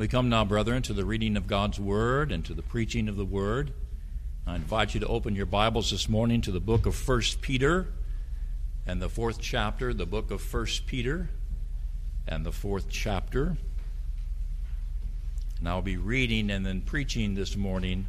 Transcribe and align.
We 0.00 0.08
come 0.08 0.30
now, 0.30 0.46
brethren, 0.46 0.80
to 0.84 0.94
the 0.94 1.04
reading 1.04 1.36
of 1.36 1.46
God's 1.46 1.78
Word 1.78 2.32
and 2.32 2.42
to 2.46 2.54
the 2.54 2.62
preaching 2.62 3.06
of 3.06 3.16
the 3.16 3.24
Word. 3.26 3.74
I 4.46 4.54
invite 4.54 4.94
you 4.94 5.00
to 5.00 5.06
open 5.06 5.36
your 5.36 5.44
Bibles 5.44 5.90
this 5.90 6.08
morning 6.08 6.40
to 6.40 6.50
the 6.50 6.58
book 6.58 6.86
of 6.86 7.06
1 7.06 7.20
Peter 7.42 7.88
and 8.86 9.02
the 9.02 9.10
fourth 9.10 9.42
chapter, 9.42 9.92
the 9.92 10.06
book 10.06 10.30
of 10.30 10.40
1 10.54 10.66
Peter 10.86 11.28
and 12.26 12.46
the 12.46 12.50
fourth 12.50 12.86
chapter. 12.88 13.58
And 15.58 15.68
I'll 15.68 15.82
be 15.82 15.98
reading 15.98 16.50
and 16.50 16.64
then 16.64 16.80
preaching 16.80 17.34
this 17.34 17.54
morning 17.54 18.06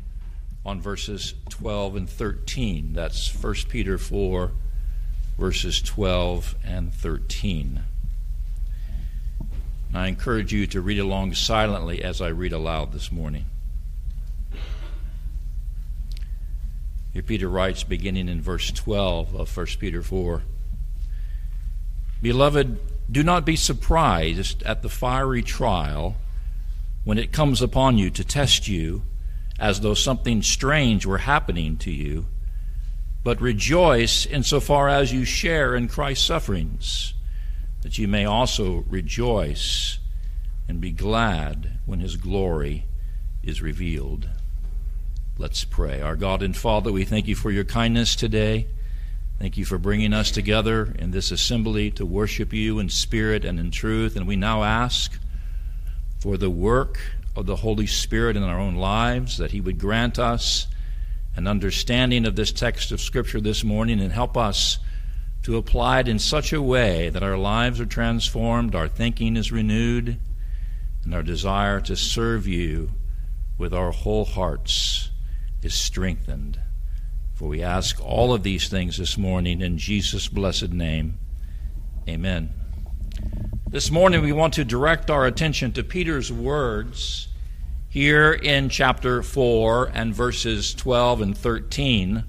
on 0.65 0.79
verses 0.79 1.33
12 1.49 1.97
and 1.97 2.09
13. 2.09 2.93
That's 2.93 3.35
1 3.35 3.53
Peter 3.67 3.97
4, 3.97 4.53
verses 5.37 5.81
12 5.81 6.55
and 6.63 6.93
13. 6.93 7.83
I 9.93 10.07
encourage 10.07 10.53
you 10.53 10.67
to 10.67 10.79
read 10.79 10.99
along 10.99 11.33
silently 11.33 12.01
as 12.01 12.21
I 12.21 12.29
read 12.29 12.53
aloud 12.53 12.93
this 12.93 13.11
morning. 13.11 13.45
Here 17.11 17.21
Peter 17.21 17.49
writes, 17.49 17.83
beginning 17.83 18.29
in 18.29 18.41
verse 18.41 18.71
12 18.71 19.35
of 19.35 19.57
1 19.57 19.65
Peter 19.79 20.01
4 20.01 20.43
Beloved, 22.21 22.79
do 23.11 23.23
not 23.23 23.45
be 23.45 23.57
surprised 23.57 24.63
at 24.63 24.81
the 24.81 24.89
fiery 24.89 25.41
trial 25.41 26.15
when 27.03 27.17
it 27.17 27.33
comes 27.33 27.61
upon 27.61 27.97
you 27.97 28.09
to 28.11 28.23
test 28.23 28.69
you 28.69 29.01
as 29.59 29.81
though 29.81 29.93
something 29.93 30.41
strange 30.41 31.05
were 31.05 31.17
happening 31.17 31.75
to 31.77 31.91
you, 31.91 32.27
but 33.23 33.41
rejoice 33.41 34.25
insofar 34.25 34.87
as 34.87 35.11
you 35.11 35.25
share 35.25 35.75
in 35.75 35.89
Christ's 35.89 36.25
sufferings 36.25 37.13
that 37.81 37.97
you 37.97 38.07
may 38.07 38.25
also 38.25 38.85
rejoice 38.89 39.99
and 40.67 40.79
be 40.79 40.91
glad 40.91 41.79
when 41.85 41.99
his 41.99 42.15
glory 42.15 42.85
is 43.43 43.61
revealed. 43.61 44.29
Let's 45.37 45.63
pray. 45.63 46.01
Our 46.01 46.15
God 46.15 46.43
and 46.43 46.55
Father, 46.55 46.91
we 46.91 47.03
thank 47.03 47.27
you 47.27 47.35
for 47.35 47.51
your 47.51 47.63
kindness 47.63 48.15
today. 48.15 48.67
Thank 49.39 49.57
you 49.57 49.65
for 49.65 49.79
bringing 49.79 50.13
us 50.13 50.29
together 50.29 50.95
in 50.99 51.11
this 51.11 51.31
assembly 51.31 51.89
to 51.91 52.05
worship 52.05 52.53
you 52.53 52.77
in 52.77 52.89
spirit 52.89 53.43
and 53.43 53.59
in 53.59 53.71
truth. 53.71 54.15
And 54.15 54.27
we 54.27 54.35
now 54.35 54.63
ask 54.63 55.19
for 56.19 56.37
the 56.37 56.51
work 56.51 56.99
of 57.35 57.47
the 57.47 57.55
Holy 57.55 57.87
Spirit 57.87 58.37
in 58.37 58.43
our 58.43 58.59
own 58.59 58.75
lives, 58.75 59.39
that 59.39 59.51
He 59.51 59.59
would 59.59 59.79
grant 59.79 60.19
us 60.19 60.67
an 61.35 61.47
understanding 61.47 62.27
of 62.27 62.35
this 62.35 62.51
text 62.51 62.91
of 62.91 63.01
Scripture 63.01 63.41
this 63.41 63.63
morning 63.63 63.99
and 63.99 64.11
help 64.11 64.37
us 64.37 64.77
to 65.43 65.57
apply 65.57 66.01
it 66.01 66.07
in 66.07 66.19
such 66.19 66.53
a 66.53 66.61
way 66.61 67.09
that 67.09 67.23
our 67.23 67.37
lives 67.37 67.79
are 67.79 67.85
transformed, 67.85 68.75
our 68.75 68.87
thinking 68.87 69.35
is 69.35 69.51
renewed, 69.51 70.17
and 71.03 71.15
our 71.15 71.23
desire 71.23 71.81
to 71.81 71.95
serve 71.95 72.47
you 72.47 72.91
with 73.57 73.73
our 73.73 73.91
whole 73.91 74.25
hearts 74.25 75.09
is 75.63 75.73
strengthened. 75.73 76.59
For 77.33 77.47
we 77.47 77.63
ask 77.63 77.99
all 78.03 78.33
of 78.33 78.43
these 78.43 78.69
things 78.69 78.97
this 78.97 79.17
morning 79.17 79.61
in 79.61 79.79
Jesus' 79.79 80.27
blessed 80.27 80.69
name. 80.69 81.17
Amen. 82.07 82.51
This 83.67 83.89
morning 83.89 84.21
we 84.21 84.31
want 84.31 84.53
to 84.55 84.65
direct 84.65 85.09
our 85.09 85.25
attention 85.25 85.71
to 85.73 85.83
Peter's 85.83 86.31
words 86.31 87.29
here 87.89 88.31
in 88.31 88.69
chapter 88.69 89.23
4 89.23 89.91
and 89.93 90.13
verses 90.13 90.73
12 90.75 91.21
and 91.21 91.37
13 91.37 92.23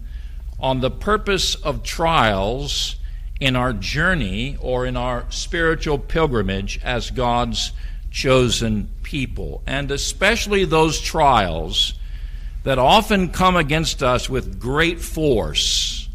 on 0.58 0.80
the 0.80 0.90
purpose 0.90 1.54
of 1.56 1.82
trials 1.82 2.96
in 3.42 3.56
our 3.56 3.72
journey 3.72 4.56
or 4.60 4.86
in 4.86 4.96
our 4.96 5.26
spiritual 5.28 5.98
pilgrimage 5.98 6.78
as 6.84 7.10
God's 7.10 7.72
chosen 8.08 8.88
people, 9.02 9.62
and 9.66 9.90
especially 9.90 10.64
those 10.64 11.00
trials 11.00 11.94
that 12.62 12.78
often 12.78 13.30
come 13.30 13.56
against 13.56 14.00
us 14.00 14.30
with 14.30 14.60
great 14.60 15.00
force 15.00 16.08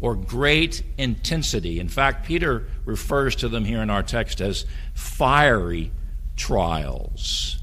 or 0.00 0.14
great 0.14 0.82
intensity. 0.96 1.78
In 1.78 1.90
fact, 1.90 2.24
Peter 2.24 2.66
refers 2.86 3.36
to 3.36 3.48
them 3.50 3.66
here 3.66 3.82
in 3.82 3.90
our 3.90 4.02
text 4.02 4.40
as 4.40 4.64
fiery 4.94 5.92
trials. 6.34 7.58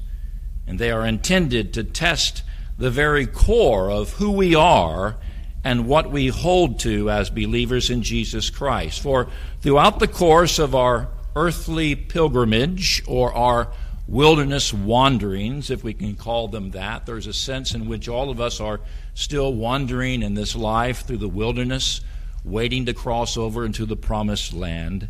And 0.64 0.78
they 0.78 0.92
are 0.92 1.04
intended 1.04 1.74
to 1.74 1.82
test 1.82 2.44
the 2.78 2.90
very 2.90 3.26
core 3.26 3.90
of 3.90 4.12
who 4.12 4.30
we 4.30 4.54
are 4.54 5.16
and 5.64 5.86
what 5.86 6.10
we 6.10 6.28
hold 6.28 6.80
to 6.80 7.10
as 7.10 7.30
believers 7.30 7.90
in 7.90 8.02
Jesus 8.02 8.50
Christ. 8.50 9.00
For 9.00 9.28
throughout 9.60 9.98
the 9.98 10.08
course 10.08 10.58
of 10.58 10.74
our 10.74 11.08
earthly 11.36 11.94
pilgrimage 11.94 13.02
or 13.06 13.32
our 13.32 13.68
wilderness 14.08 14.74
wanderings, 14.74 15.70
if 15.70 15.84
we 15.84 15.94
can 15.94 16.16
call 16.16 16.48
them 16.48 16.72
that, 16.72 17.06
there's 17.06 17.26
a 17.26 17.32
sense 17.32 17.74
in 17.74 17.88
which 17.88 18.08
all 18.08 18.30
of 18.30 18.40
us 18.40 18.60
are 18.60 18.80
still 19.14 19.54
wandering 19.54 20.22
in 20.22 20.34
this 20.34 20.56
life 20.56 21.06
through 21.06 21.18
the 21.18 21.28
wilderness, 21.28 22.00
waiting 22.44 22.84
to 22.86 22.94
cross 22.94 23.36
over 23.36 23.64
into 23.64 23.86
the 23.86 23.96
promised 23.96 24.52
land. 24.52 25.08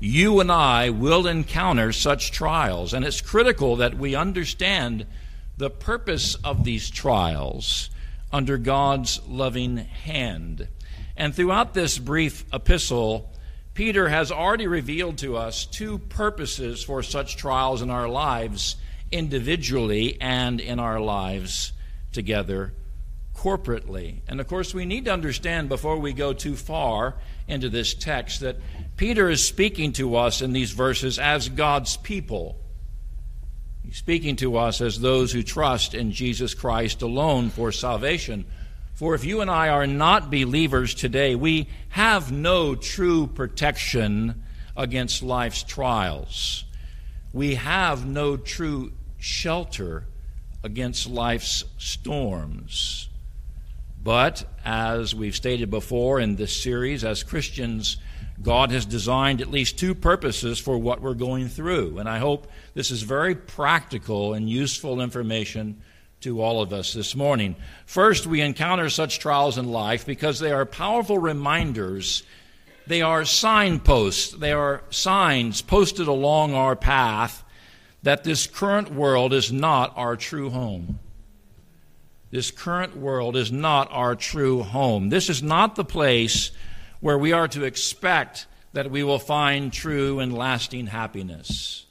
You 0.00 0.40
and 0.40 0.50
I 0.50 0.90
will 0.90 1.26
encounter 1.26 1.92
such 1.92 2.32
trials, 2.32 2.94
and 2.94 3.04
it's 3.04 3.20
critical 3.20 3.76
that 3.76 3.96
we 3.96 4.14
understand 4.14 5.06
the 5.56 5.70
purpose 5.70 6.34
of 6.36 6.64
these 6.64 6.90
trials 6.90 7.90
under 8.34 8.58
God's 8.58 9.20
loving 9.28 9.76
hand. 9.76 10.66
And 11.16 11.32
throughout 11.32 11.72
this 11.72 11.98
brief 11.98 12.44
epistle, 12.52 13.32
Peter 13.74 14.08
has 14.08 14.32
already 14.32 14.66
revealed 14.66 15.18
to 15.18 15.36
us 15.36 15.64
two 15.66 15.98
purposes 15.98 16.82
for 16.82 17.04
such 17.04 17.36
trials 17.36 17.80
in 17.80 17.90
our 17.90 18.08
lives, 18.08 18.74
individually 19.12 20.18
and 20.20 20.60
in 20.60 20.80
our 20.80 20.98
lives 20.98 21.72
together 22.10 22.74
corporately. 23.36 24.22
And 24.26 24.40
of 24.40 24.48
course, 24.48 24.74
we 24.74 24.84
need 24.84 25.04
to 25.04 25.12
understand 25.12 25.68
before 25.68 25.98
we 25.98 26.12
go 26.12 26.32
too 26.32 26.56
far 26.56 27.14
into 27.46 27.68
this 27.68 27.94
text 27.94 28.40
that 28.40 28.56
Peter 28.96 29.30
is 29.30 29.46
speaking 29.46 29.92
to 29.92 30.16
us 30.16 30.42
in 30.42 30.52
these 30.52 30.72
verses 30.72 31.20
as 31.20 31.48
God's 31.48 31.96
people. 31.98 32.58
He's 33.84 33.96
speaking 33.96 34.36
to 34.36 34.56
us 34.56 34.80
as 34.80 34.98
those 34.98 35.32
who 35.32 35.42
trust 35.42 35.94
in 35.94 36.12
Jesus 36.12 36.54
Christ 36.54 37.02
alone 37.02 37.50
for 37.50 37.70
salvation. 37.70 38.46
For 38.94 39.14
if 39.14 39.24
you 39.24 39.40
and 39.40 39.50
I 39.50 39.68
are 39.68 39.86
not 39.86 40.30
believers 40.30 40.94
today, 40.94 41.34
we 41.34 41.68
have 41.90 42.32
no 42.32 42.74
true 42.74 43.26
protection 43.26 44.42
against 44.76 45.22
life's 45.22 45.62
trials. 45.62 46.64
We 47.32 47.56
have 47.56 48.06
no 48.06 48.36
true 48.36 48.92
shelter 49.18 50.06
against 50.62 51.08
life's 51.08 51.64
storms. 51.76 53.08
But, 54.02 54.44
as 54.64 55.14
we've 55.14 55.34
stated 55.34 55.70
before 55.70 56.20
in 56.20 56.36
this 56.36 56.62
series, 56.62 57.04
as 57.04 57.22
Christians, 57.22 57.96
God 58.42 58.70
has 58.72 58.84
designed 58.84 59.40
at 59.40 59.50
least 59.50 59.78
two 59.78 59.94
purposes 59.94 60.58
for 60.58 60.76
what 60.76 61.00
we're 61.00 61.14
going 61.14 61.48
through. 61.48 61.98
And 61.98 62.08
I 62.08 62.18
hope 62.18 62.48
this 62.74 62.90
is 62.90 63.02
very 63.02 63.34
practical 63.34 64.34
and 64.34 64.50
useful 64.50 65.00
information 65.00 65.80
to 66.20 66.42
all 66.42 66.62
of 66.62 66.72
us 66.72 66.92
this 66.92 67.14
morning. 67.14 67.54
First, 67.86 68.26
we 68.26 68.40
encounter 68.40 68.88
such 68.88 69.18
trials 69.18 69.58
in 69.58 69.70
life 69.70 70.06
because 70.06 70.40
they 70.40 70.52
are 70.52 70.66
powerful 70.66 71.18
reminders. 71.18 72.22
They 72.86 73.02
are 73.02 73.24
signposts, 73.24 74.32
they 74.32 74.52
are 74.52 74.82
signs 74.90 75.62
posted 75.62 76.06
along 76.06 76.54
our 76.54 76.76
path 76.76 77.44
that 78.02 78.24
this 78.24 78.46
current 78.46 78.92
world 78.92 79.32
is 79.32 79.50
not 79.50 79.92
our 79.96 80.16
true 80.16 80.50
home. 80.50 80.98
This 82.30 82.50
current 82.50 82.96
world 82.96 83.36
is 83.36 83.52
not 83.52 83.88
our 83.90 84.14
true 84.14 84.62
home. 84.62 85.08
This 85.08 85.30
is 85.30 85.42
not 85.42 85.76
the 85.76 85.84
place 85.84 86.50
where 87.04 87.18
we 87.18 87.34
are 87.34 87.46
to 87.46 87.64
expect 87.64 88.46
that 88.72 88.90
we 88.90 89.04
will 89.04 89.18
find 89.18 89.70
true 89.70 90.20
and 90.20 90.32
lasting 90.32 90.86
happiness. 90.86 91.84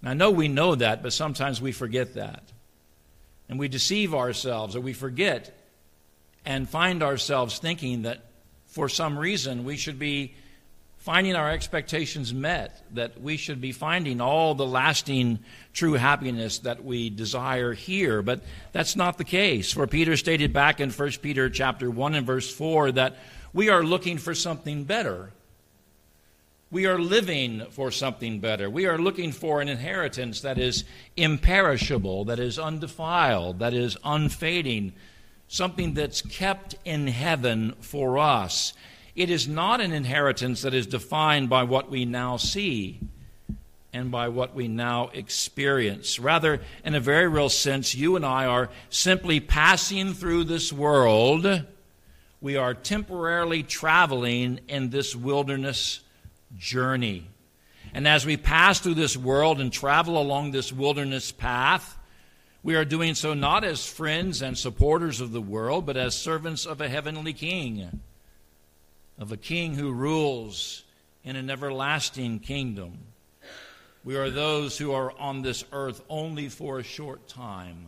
And 0.00 0.08
I 0.08 0.14
know 0.14 0.30
we 0.30 0.48
know 0.48 0.74
that, 0.74 1.02
but 1.02 1.12
sometimes 1.12 1.60
we 1.60 1.70
forget 1.70 2.14
that. 2.14 2.42
And 3.50 3.58
we 3.58 3.68
deceive 3.68 4.14
ourselves 4.14 4.74
or 4.74 4.80
we 4.80 4.94
forget 4.94 5.54
and 6.46 6.66
find 6.66 7.02
ourselves 7.02 7.58
thinking 7.58 8.02
that 8.02 8.24
for 8.64 8.88
some 8.88 9.18
reason 9.18 9.64
we 9.64 9.76
should 9.76 9.98
be 9.98 10.34
finding 10.96 11.36
our 11.36 11.50
expectations 11.50 12.32
met, 12.32 12.82
that 12.94 13.20
we 13.20 13.36
should 13.36 13.60
be 13.60 13.72
finding 13.72 14.22
all 14.22 14.54
the 14.54 14.66
lasting 14.66 15.40
true 15.74 15.92
happiness 15.92 16.60
that 16.60 16.82
we 16.82 17.10
desire 17.10 17.74
here. 17.74 18.22
But 18.22 18.40
that's 18.72 18.96
not 18.96 19.18
the 19.18 19.24
case. 19.24 19.72
For 19.72 19.86
Peter 19.86 20.16
stated 20.16 20.54
back 20.54 20.80
in 20.80 20.90
1 20.90 21.10
Peter 21.20 21.50
chapter 21.50 21.90
1 21.90 22.14
and 22.14 22.26
verse 22.26 22.50
4 22.50 22.92
that 22.92 23.16
we 23.58 23.70
are 23.70 23.82
looking 23.82 24.18
for 24.18 24.36
something 24.36 24.84
better. 24.84 25.32
We 26.70 26.86
are 26.86 26.96
living 26.96 27.66
for 27.72 27.90
something 27.90 28.38
better. 28.38 28.70
We 28.70 28.86
are 28.86 28.98
looking 28.98 29.32
for 29.32 29.60
an 29.60 29.68
inheritance 29.68 30.42
that 30.42 30.58
is 30.58 30.84
imperishable, 31.16 32.26
that 32.26 32.38
is 32.38 32.56
undefiled, 32.56 33.58
that 33.58 33.74
is 33.74 33.96
unfading, 34.04 34.92
something 35.48 35.94
that's 35.94 36.22
kept 36.22 36.76
in 36.84 37.08
heaven 37.08 37.74
for 37.80 38.16
us. 38.16 38.74
It 39.16 39.28
is 39.28 39.48
not 39.48 39.80
an 39.80 39.92
inheritance 39.92 40.62
that 40.62 40.72
is 40.72 40.86
defined 40.86 41.48
by 41.48 41.64
what 41.64 41.90
we 41.90 42.04
now 42.04 42.36
see. 42.36 43.00
and 43.92 44.12
by 44.12 44.28
what 44.28 44.54
we 44.54 44.68
now 44.68 45.10
experience. 45.14 46.20
Rather, 46.20 46.60
in 46.84 46.94
a 46.94 47.00
very 47.00 47.26
real 47.26 47.48
sense, 47.48 47.92
you 47.92 48.14
and 48.14 48.24
I 48.24 48.44
are 48.44 48.70
simply 48.88 49.40
passing 49.40 50.12
through 50.14 50.44
this 50.44 50.72
world. 50.72 51.64
We 52.40 52.56
are 52.56 52.74
temporarily 52.74 53.62
traveling 53.62 54.60
in 54.68 54.90
this 54.90 55.16
wilderness 55.16 56.00
journey. 56.56 57.26
And 57.92 58.06
as 58.06 58.24
we 58.24 58.36
pass 58.36 58.78
through 58.78 58.94
this 58.94 59.16
world 59.16 59.60
and 59.60 59.72
travel 59.72 60.20
along 60.20 60.50
this 60.50 60.72
wilderness 60.72 61.32
path, 61.32 61.98
we 62.62 62.76
are 62.76 62.84
doing 62.84 63.14
so 63.14 63.34
not 63.34 63.64
as 63.64 63.86
friends 63.86 64.42
and 64.42 64.56
supporters 64.56 65.20
of 65.20 65.32
the 65.32 65.40
world, 65.40 65.86
but 65.86 65.96
as 65.96 66.14
servants 66.14 66.66
of 66.66 66.80
a 66.80 66.88
heavenly 66.88 67.32
king, 67.32 68.00
of 69.18 69.32
a 69.32 69.36
king 69.36 69.74
who 69.74 69.92
rules 69.92 70.84
in 71.24 71.34
an 71.34 71.50
everlasting 71.50 72.38
kingdom. 72.40 72.98
We 74.04 74.16
are 74.16 74.30
those 74.30 74.78
who 74.78 74.92
are 74.92 75.12
on 75.18 75.42
this 75.42 75.64
earth 75.72 76.02
only 76.08 76.48
for 76.48 76.78
a 76.78 76.84
short 76.84 77.26
time 77.26 77.86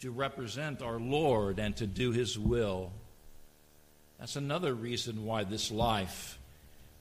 to 0.00 0.10
represent 0.10 0.82
our 0.82 0.98
Lord 0.98 1.58
and 1.58 1.76
to 1.76 1.86
do 1.86 2.12
his 2.12 2.38
will. 2.38 2.92
That's 4.20 4.36
another 4.36 4.74
reason 4.74 5.24
why 5.24 5.44
this 5.44 5.70
life 5.70 6.38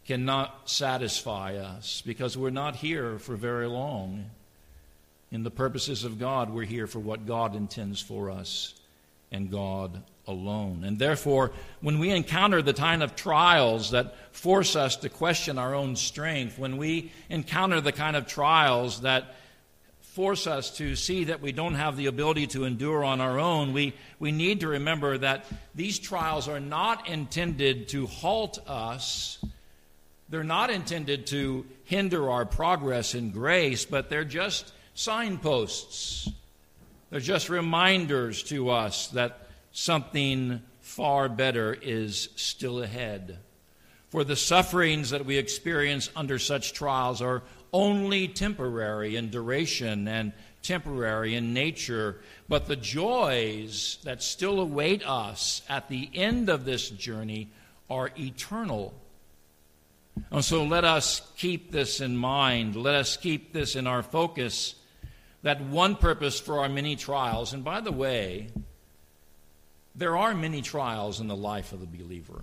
cannot 0.07 0.69
satisfy 0.69 1.57
us, 1.57 2.01
because 2.05 2.37
we're 2.37 2.49
not 2.49 2.77
here 2.77 3.19
for 3.19 3.35
very 3.35 3.67
long. 3.67 4.29
In 5.29 5.43
the 5.43 5.51
purposes 5.51 6.05
of 6.05 6.17
God, 6.17 6.49
we're 6.49 6.63
here 6.63 6.87
for 6.87 6.99
what 6.99 7.27
God 7.27 7.55
intends 7.55 7.99
for 7.99 8.31
us 8.31 8.73
and 9.33 9.51
God 9.51 10.01
alone. 10.27 10.85
And 10.85 10.97
therefore, 10.97 11.51
when 11.81 11.99
we 11.99 12.09
encounter 12.09 12.61
the 12.61 12.73
kind 12.73 13.03
of 13.03 13.17
trials 13.17 13.91
that 13.91 14.15
force 14.31 14.77
us 14.77 14.95
to 14.97 15.09
question 15.09 15.59
our 15.59 15.75
own 15.75 15.97
strength, 15.97 16.57
when 16.57 16.77
we 16.77 17.11
encounter 17.29 17.81
the 17.81 17.91
kind 17.91 18.15
of 18.15 18.27
trials 18.27 19.01
that 19.01 19.35
force 20.13 20.47
us 20.47 20.71
to 20.77 20.95
see 20.95 21.25
that 21.25 21.39
we 21.39 21.51
don't 21.51 21.75
have 21.75 21.95
the 21.95 22.07
ability 22.07 22.47
to 22.47 22.65
endure 22.65 23.03
on 23.03 23.21
our 23.21 23.39
own, 23.39 23.73
we, 23.73 23.93
we 24.17 24.31
need 24.31 24.61
to 24.61 24.67
remember 24.67 25.17
that 25.17 25.45
these 25.75 25.99
trials 25.99 26.47
are 26.47 26.59
not 26.59 27.07
intended 27.07 27.87
to 27.89 28.07
halt 28.07 28.59
us. 28.67 29.37
They're 30.27 30.43
not 30.43 30.71
intended 30.71 31.27
to 31.27 31.65
hinder 31.85 32.29
our 32.29 32.45
progress 32.45 33.13
in 33.13 33.29
grace, 33.31 33.85
but 33.85 34.09
they're 34.09 34.25
just 34.25 34.73
signposts. 34.95 36.29
They're 37.11 37.19
just 37.19 37.49
reminders 37.49 38.43
to 38.43 38.69
us 38.69 39.07
that 39.09 39.47
something 39.71 40.61
far 40.81 41.29
better 41.29 41.77
is 41.79 42.29
still 42.35 42.81
ahead. 42.81 43.37
For 44.09 44.23
the 44.23 44.35
sufferings 44.35 45.11
that 45.11 45.25
we 45.25 45.37
experience 45.37 46.09
under 46.15 46.39
such 46.39 46.73
trials 46.73 47.21
are 47.21 47.43
only 47.71 48.27
temporary 48.27 49.15
in 49.15 49.29
duration 49.29 50.07
and 50.07 50.33
temporary 50.61 51.35
in 51.35 51.53
nature, 51.53 52.19
but 52.47 52.67
the 52.67 52.75
joys 52.75 53.97
that 54.03 54.21
still 54.21 54.59
await 54.59 55.07
us 55.07 55.61
at 55.69 55.87
the 55.89 56.09
end 56.13 56.49
of 56.49 56.65
this 56.65 56.89
journey 56.89 57.49
are 57.89 58.11
eternal. 58.17 58.93
And 60.31 60.43
so 60.43 60.63
let 60.63 60.83
us 60.83 61.21
keep 61.37 61.71
this 61.71 62.01
in 62.01 62.17
mind. 62.17 62.75
Let 62.75 62.95
us 62.95 63.17
keep 63.17 63.53
this 63.53 63.75
in 63.75 63.87
our 63.87 64.03
focus 64.03 64.75
that 65.41 65.61
one 65.61 65.95
purpose 65.95 66.39
for 66.39 66.59
our 66.59 66.69
many 66.69 66.95
trials, 66.95 67.53
and 67.53 67.63
by 67.63 67.79
the 67.79 67.91
way, 67.91 68.49
there 69.95 70.17
are 70.17 70.33
many 70.33 70.61
trials 70.61 71.19
in 71.19 71.27
the 71.27 71.35
life 71.35 71.71
of 71.71 71.79
the 71.79 71.85
believer. 71.85 72.41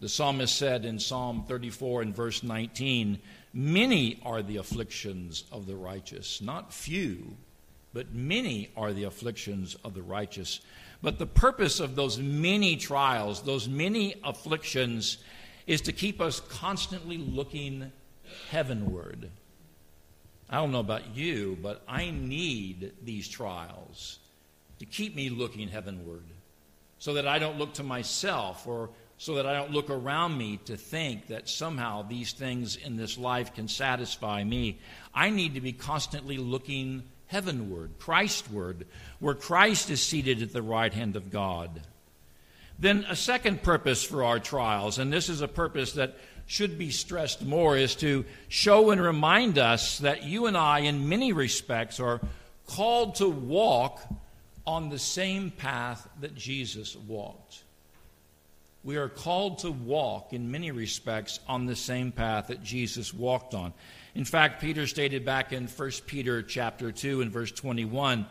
The 0.00 0.08
psalmist 0.08 0.54
said 0.54 0.84
in 0.84 1.00
Psalm 1.00 1.44
34 1.48 2.02
and 2.02 2.14
verse 2.14 2.44
19, 2.44 3.18
Many 3.52 4.20
are 4.24 4.42
the 4.42 4.56
afflictions 4.56 5.44
of 5.50 5.66
the 5.66 5.76
righteous, 5.76 6.40
not 6.40 6.72
few, 6.72 7.36
but 7.92 8.14
many 8.14 8.70
are 8.76 8.92
the 8.92 9.04
afflictions 9.04 9.76
of 9.84 9.94
the 9.94 10.02
righteous. 10.02 10.60
But 11.02 11.18
the 11.18 11.26
purpose 11.26 11.80
of 11.80 11.96
those 11.96 12.18
many 12.18 12.76
trials, 12.76 13.42
those 13.42 13.68
many 13.68 14.14
afflictions, 14.22 15.18
is 15.66 15.80
to 15.82 15.92
keep 15.92 16.20
us 16.20 16.40
constantly 16.40 17.18
looking 17.18 17.92
heavenward. 18.50 19.30
I 20.50 20.56
don't 20.56 20.72
know 20.72 20.80
about 20.80 21.16
you, 21.16 21.58
but 21.62 21.82
I 21.86 22.10
need 22.10 22.92
these 23.04 23.28
trials 23.28 24.18
to 24.78 24.86
keep 24.86 25.14
me 25.14 25.28
looking 25.28 25.68
heavenward 25.68 26.24
so 26.98 27.14
that 27.14 27.26
I 27.26 27.38
don't 27.38 27.58
look 27.58 27.74
to 27.74 27.82
myself 27.82 28.66
or 28.66 28.90
so 29.18 29.34
that 29.34 29.46
I 29.46 29.54
don't 29.54 29.72
look 29.72 29.90
around 29.90 30.38
me 30.38 30.60
to 30.66 30.76
think 30.76 31.26
that 31.26 31.48
somehow 31.48 32.02
these 32.02 32.32
things 32.32 32.76
in 32.76 32.96
this 32.96 33.18
life 33.18 33.52
can 33.52 33.66
satisfy 33.66 34.44
me. 34.44 34.78
I 35.12 35.30
need 35.30 35.54
to 35.54 35.60
be 35.60 35.72
constantly 35.72 36.38
looking 36.38 37.02
heavenward, 37.26 37.98
Christward, 37.98 38.84
where 39.18 39.34
Christ 39.34 39.90
is 39.90 40.00
seated 40.00 40.40
at 40.40 40.52
the 40.52 40.62
right 40.62 40.94
hand 40.94 41.16
of 41.16 41.30
God. 41.30 41.82
Then, 42.78 43.04
a 43.08 43.16
second 43.16 43.64
purpose 43.64 44.04
for 44.04 44.22
our 44.22 44.38
trials, 44.38 44.98
and 44.98 45.12
this 45.12 45.28
is 45.28 45.40
a 45.40 45.48
purpose 45.48 45.94
that 45.94 46.16
should 46.46 46.78
be 46.78 46.92
stressed 46.92 47.44
more, 47.44 47.76
is 47.76 47.96
to 47.96 48.24
show 48.46 48.90
and 48.90 49.00
remind 49.00 49.58
us 49.58 49.98
that 49.98 50.22
you 50.22 50.46
and 50.46 50.56
I, 50.56 50.80
in 50.80 51.08
many 51.08 51.32
respects, 51.32 51.98
are 51.98 52.20
called 52.68 53.16
to 53.16 53.28
walk 53.28 54.00
on 54.64 54.90
the 54.90 54.98
same 54.98 55.50
path 55.50 56.08
that 56.20 56.36
Jesus 56.36 56.94
walked. 56.94 57.64
We 58.88 58.96
are 58.96 59.10
called 59.10 59.58
to 59.58 59.70
walk 59.70 60.32
in 60.32 60.50
many 60.50 60.70
respects 60.70 61.40
on 61.46 61.66
the 61.66 61.76
same 61.76 62.10
path 62.10 62.46
that 62.46 62.64
Jesus 62.64 63.12
walked 63.12 63.52
on. 63.52 63.74
In 64.14 64.24
fact, 64.24 64.62
Peter 64.62 64.86
stated 64.86 65.26
back 65.26 65.52
in 65.52 65.66
1 65.66 66.06
Peter 66.06 66.42
chapter 66.42 66.90
2 66.90 67.20
and 67.20 67.30
verse 67.30 67.52
21, 67.52 68.24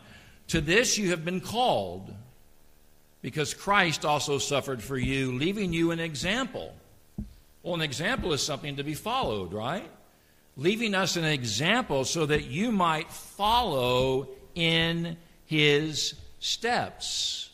"To 0.48 0.60
this 0.60 0.98
you 0.98 1.10
have 1.10 1.24
been 1.24 1.40
called, 1.40 2.12
because 3.22 3.54
Christ 3.54 4.04
also 4.04 4.38
suffered 4.38 4.82
for 4.82 4.98
you, 4.98 5.30
leaving 5.30 5.72
you 5.72 5.92
an 5.92 6.00
example." 6.00 6.74
Well, 7.62 7.76
an 7.76 7.80
example 7.80 8.32
is 8.32 8.42
something 8.42 8.74
to 8.78 8.82
be 8.82 8.94
followed, 8.94 9.52
right? 9.52 9.88
Leaving 10.56 10.92
us 10.92 11.14
an 11.14 11.24
example 11.24 12.04
so 12.04 12.26
that 12.26 12.46
you 12.46 12.72
might 12.72 13.12
follow 13.12 14.28
in 14.56 15.18
his 15.46 16.14
steps. 16.40 17.47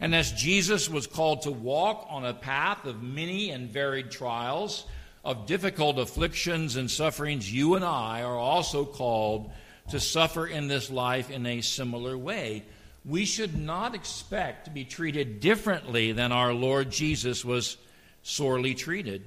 And 0.00 0.14
as 0.14 0.32
Jesus 0.32 0.88
was 0.88 1.06
called 1.06 1.42
to 1.42 1.50
walk 1.50 2.06
on 2.10 2.24
a 2.24 2.34
path 2.34 2.84
of 2.84 3.02
many 3.02 3.50
and 3.50 3.70
varied 3.70 4.10
trials, 4.10 4.84
of 5.26 5.46
difficult 5.46 5.98
afflictions 5.98 6.76
and 6.76 6.88
sufferings, 6.88 7.52
you 7.52 7.74
and 7.74 7.84
I 7.84 8.22
are 8.22 8.38
also 8.38 8.84
called 8.84 9.50
to 9.90 9.98
suffer 9.98 10.46
in 10.46 10.68
this 10.68 10.88
life 10.88 11.30
in 11.30 11.46
a 11.46 11.62
similar 11.62 12.16
way. 12.16 12.64
We 13.04 13.24
should 13.24 13.58
not 13.58 13.94
expect 13.94 14.66
to 14.66 14.70
be 14.70 14.84
treated 14.84 15.40
differently 15.40 16.12
than 16.12 16.30
our 16.30 16.52
Lord 16.52 16.90
Jesus 16.90 17.44
was 17.44 17.76
sorely 18.22 18.74
treated. 18.74 19.24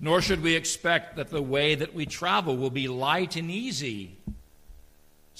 Nor 0.00 0.22
should 0.22 0.42
we 0.42 0.54
expect 0.54 1.16
that 1.16 1.30
the 1.30 1.42
way 1.42 1.76
that 1.76 1.94
we 1.94 2.06
travel 2.06 2.56
will 2.56 2.70
be 2.70 2.88
light 2.88 3.36
and 3.36 3.50
easy. 3.50 4.16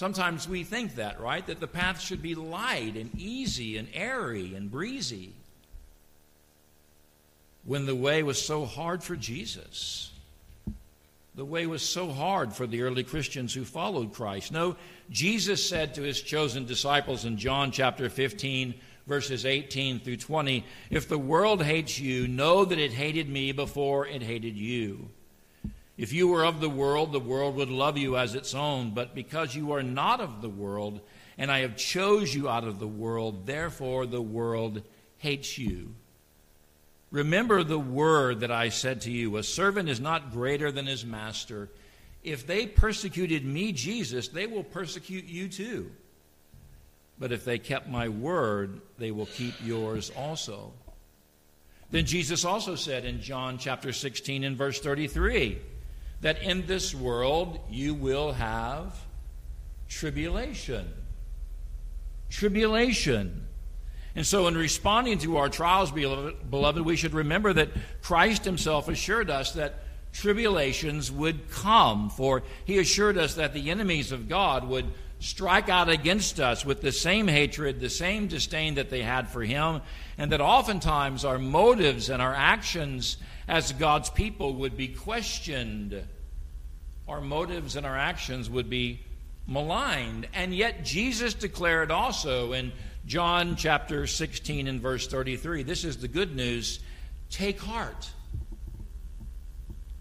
Sometimes 0.01 0.49
we 0.49 0.65
think 0.65 0.95
that, 0.95 1.21
right? 1.21 1.47
That 1.47 1.61
the 1.61 1.67
path 1.67 2.01
should 2.01 2.23
be 2.23 2.35
light 2.35 2.97
and 2.97 3.11
easy 3.19 3.77
and 3.77 3.87
airy 3.93 4.55
and 4.55 4.71
breezy. 4.71 5.35
When 7.67 7.85
the 7.85 7.95
way 7.95 8.23
was 8.23 8.41
so 8.41 8.65
hard 8.65 9.03
for 9.03 9.15
Jesus. 9.15 10.11
The 11.35 11.45
way 11.45 11.67
was 11.67 11.83
so 11.83 12.09
hard 12.09 12.55
for 12.55 12.67
the 12.67 12.81
early 12.81 13.05
Christians 13.05 13.53
who 13.53 13.67
followed 13.67 14.15
Christ. 14.15 14.53
No, 14.53 14.77
Jesus 15.11 15.69
said 15.69 15.95
to 15.97 16.03
his 16.03 16.23
chosen 16.23 16.65
disciples 16.65 17.27
in 17.27 17.37
John 17.37 17.71
chapter 17.71 18.09
15, 18.09 18.73
verses 19.07 19.45
18 19.45 20.01
through 20.01 20.17
20 20.17 20.65
If 20.89 21.11
the 21.11 21.19
world 21.19 21.63
hates 21.63 22.01
you, 22.01 22.27
know 22.27 22.65
that 22.65 22.79
it 22.79 22.93
hated 22.93 23.29
me 23.29 23.53
before 23.53 24.07
it 24.07 24.23
hated 24.23 24.57
you. 24.57 25.11
If 26.01 26.15
you 26.15 26.29
were 26.29 26.47
of 26.47 26.61
the 26.61 26.71
world, 26.71 27.13
the 27.13 27.21
world 27.21 27.57
would 27.57 27.69
love 27.69 27.99
you 27.99 28.17
as 28.17 28.35
its 28.35 28.55
own. 28.55 28.93
But 28.95 29.15
because 29.15 29.55
you 29.55 29.73
are 29.73 29.83
not 29.83 30.23
of 30.23 30.41
the 30.41 30.49
world, 30.49 31.03
and 31.37 31.53
I 31.53 31.59
have 31.59 31.77
chose 31.77 32.35
you 32.35 32.49
out 32.49 32.65
of 32.65 32.79
the 32.79 32.89
world, 32.89 33.45
therefore 33.45 34.07
the 34.07 34.23
world 34.23 34.81
hates 35.19 35.59
you. 35.59 35.95
Remember 37.11 37.63
the 37.63 37.79
word 37.79 38.41
that 38.41 38.51
I 38.51 38.71
said 38.71 39.03
to 39.03 39.11
you 39.11 39.37
A 39.37 39.43
servant 39.43 39.91
is 39.91 40.01
not 40.01 40.33
greater 40.33 40.73
than 40.73 40.87
his 40.87 41.05
master. 41.05 41.69
If 42.25 42.47
they 42.47 42.67
persecuted 42.67 43.45
me, 43.45 43.71
Jesus, 43.73 44.29
they 44.29 44.47
will 44.47 44.65
persecute 44.65 45.27
you 45.27 45.49
too. 45.49 45.91
But 47.19 47.31
if 47.31 47.45
they 47.45 47.59
kept 47.59 47.91
my 47.91 48.09
word, 48.09 48.81
they 48.97 49.11
will 49.11 49.27
keep 49.27 49.53
yours 49.63 50.11
also. 50.17 50.73
Then 51.91 52.07
Jesus 52.07 52.47
also 52.47 52.75
said 52.75 53.05
in 53.05 53.21
John 53.21 53.59
chapter 53.59 53.93
16 53.93 54.45
and 54.45 54.57
verse 54.57 54.81
33 54.81 55.59
that 56.21 56.43
in 56.43 56.67
this 56.67 56.95
world 56.95 57.59
you 57.71 57.95
will 57.95 58.33
have 58.33 58.95
tribulation. 59.89 60.93
Tribulation. 62.29 63.47
And 64.15 64.27
so, 64.27 64.49
in 64.49 64.57
responding 64.57 65.19
to 65.19 65.37
our 65.37 65.49
trials, 65.49 65.93
beloved, 65.93 66.83
we 66.83 66.97
should 66.97 67.15
remember 67.15 67.53
that 67.53 67.71
Christ 68.03 68.45
Himself 68.45 68.89
assured 68.89 69.31
us 69.31 69.53
that 69.53 69.85
tribulations 70.13 71.11
would 71.13 71.51
come, 71.51 72.11
for 72.11 72.43
he 72.65 72.79
assured 72.79 73.17
us 73.17 73.35
that 73.35 73.55
the 73.55 73.71
enemies 73.71 74.13
of 74.13 74.29
God 74.29 74.69
would 74.69 74.87
strike 75.21 75.69
out 75.69 75.89
against 75.89 76.41
us 76.41 76.65
with 76.65 76.81
the 76.81 76.93
same 76.93 77.29
hatred, 77.29 77.79
the 77.79 77.91
same 77.91 78.27
disdain 78.27 78.75
that 78.75 78.91
they 78.91 79.03
had 79.03 79.29
for 79.29 79.43
him, 79.43 79.83
and 80.19 80.33
that 80.33 80.41
oftentimes 80.41 81.25
our 81.25 81.39
motives 81.39 82.09
and 82.09 82.21
our 82.21 82.35
actions 82.35 83.19
as 83.47 83.73
God's 83.73 84.11
people 84.11 84.55
would 84.55 84.77
be 84.77 84.89
questioned. 84.89 86.03
Our 87.07 87.21
motives 87.21 87.77
and 87.77 87.85
our 87.85 87.97
actions 87.97 88.49
would 88.49 88.71
be 88.71 89.01
maligned. 89.47 90.29
And 90.33 90.55
yet, 90.55 90.85
Jesus 90.85 91.35
declared 91.35 91.91
also 91.91 92.53
in 92.53 92.73
John 93.07 93.57
chapter 93.57 94.07
16 94.07 94.67
and 94.67 94.81
verse 94.81 95.07
33 95.07 95.63
this 95.65 95.85
is 95.85 95.99
the 95.99 96.09
good 96.09 96.35
news 96.35 96.81
take 97.31 97.61
heart. 97.61 98.11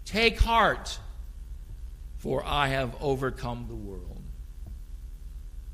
Take 0.04 0.40
heart, 0.40 0.98
for 2.18 2.44
I 2.44 2.68
have 2.68 2.96
overcome 3.00 3.66
the 3.68 3.76
world. 3.76 4.19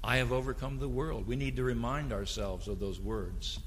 I 0.06 0.18
have 0.18 0.30
overcome 0.30 0.78
the 0.78 0.88
world. 0.88 1.26
We 1.26 1.34
need 1.34 1.56
to 1.56 1.64
remind 1.64 2.12
ourselves 2.12 2.68
of 2.68 2.78
those 2.78 3.00
words. 3.00 3.58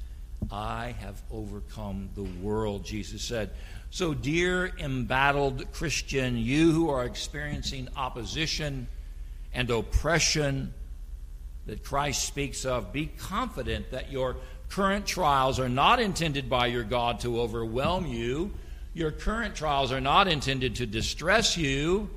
I 0.50 0.96
have 1.00 1.22
overcome 1.30 2.10
the 2.16 2.24
world, 2.42 2.86
Jesus 2.86 3.22
said. 3.22 3.50
So, 3.92 4.14
dear 4.14 4.72
embattled 4.80 5.70
Christian, 5.74 6.38
you 6.38 6.72
who 6.72 6.90
are 6.90 7.04
experiencing 7.04 7.90
opposition 7.98 8.88
and 9.54 9.70
oppression 9.70 10.74
that 11.66 11.84
Christ 11.84 12.24
speaks 12.24 12.64
of, 12.64 12.94
be 12.94 13.08
confident 13.08 13.92
that 13.92 14.10
your 14.10 14.38
current 14.70 15.06
trials 15.06 15.60
are 15.60 15.68
not 15.68 16.00
intended 16.00 16.50
by 16.50 16.68
your 16.68 16.86
God 16.86 17.20
to 17.20 17.42
overwhelm 17.42 18.08
you. 18.08 18.52
Your 18.94 19.12
current 19.12 19.56
trials 19.56 19.92
are 19.92 20.00
not 20.00 20.30
intended 20.30 20.76
to 20.78 20.86
distress 20.86 21.58
you. 21.58 22.10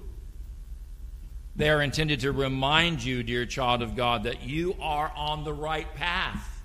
They 1.55 1.69
are 1.69 1.83
intended 1.83 2.21
to 2.21 2.33
remind 2.33 3.05
you, 3.05 3.23
dear 3.23 3.45
child 3.45 3.83
of 3.83 3.95
God, 3.95 4.25
that 4.25 4.43
you 4.43 4.75
are 4.81 5.13
on 5.15 5.45
the 5.45 5.53
right 5.53 5.93
path. 5.95 6.63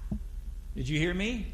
Did 0.75 0.87
you 0.87 0.97
hear 0.97 1.13
me? 1.13 1.53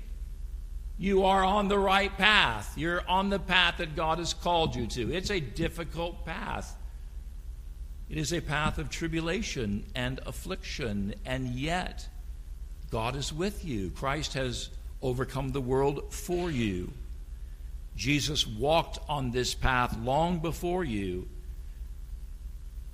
You 1.00 1.26
are 1.26 1.44
on 1.44 1.68
the 1.68 1.80
right 1.80 2.16
path. 2.16 2.78
You're 2.78 3.04
on 3.10 3.30
the 3.30 3.40
path 3.40 3.78
that 3.78 3.96
God 3.96 4.20
has 4.20 4.34
called 4.34 4.76
you 4.76 4.86
to. 4.88 5.12
It's 5.12 5.32
a 5.32 5.40
difficult 5.40 6.26
path. 6.26 6.76
It 8.10 8.18
is 8.18 8.32
a 8.32 8.42
path 8.42 8.78
of 8.78 8.92
tribulation 8.92 9.86
and 9.96 10.20
affliction, 10.28 11.16
and 11.26 11.48
yet 11.48 12.08
God 12.92 13.16
is 13.16 13.34
with 13.34 13.66
you. 13.66 13.90
Christ 13.90 14.36
has 14.36 14.70
overcome 15.02 15.50
the 15.50 15.62
world 15.62 16.14
for 16.14 16.52
you. 16.52 16.92
Jesus 17.96 18.46
walked 18.46 19.00
on 19.10 19.32
this 19.32 19.56
path 19.56 19.98
long 19.98 20.40
before 20.40 20.84
you 20.84 21.28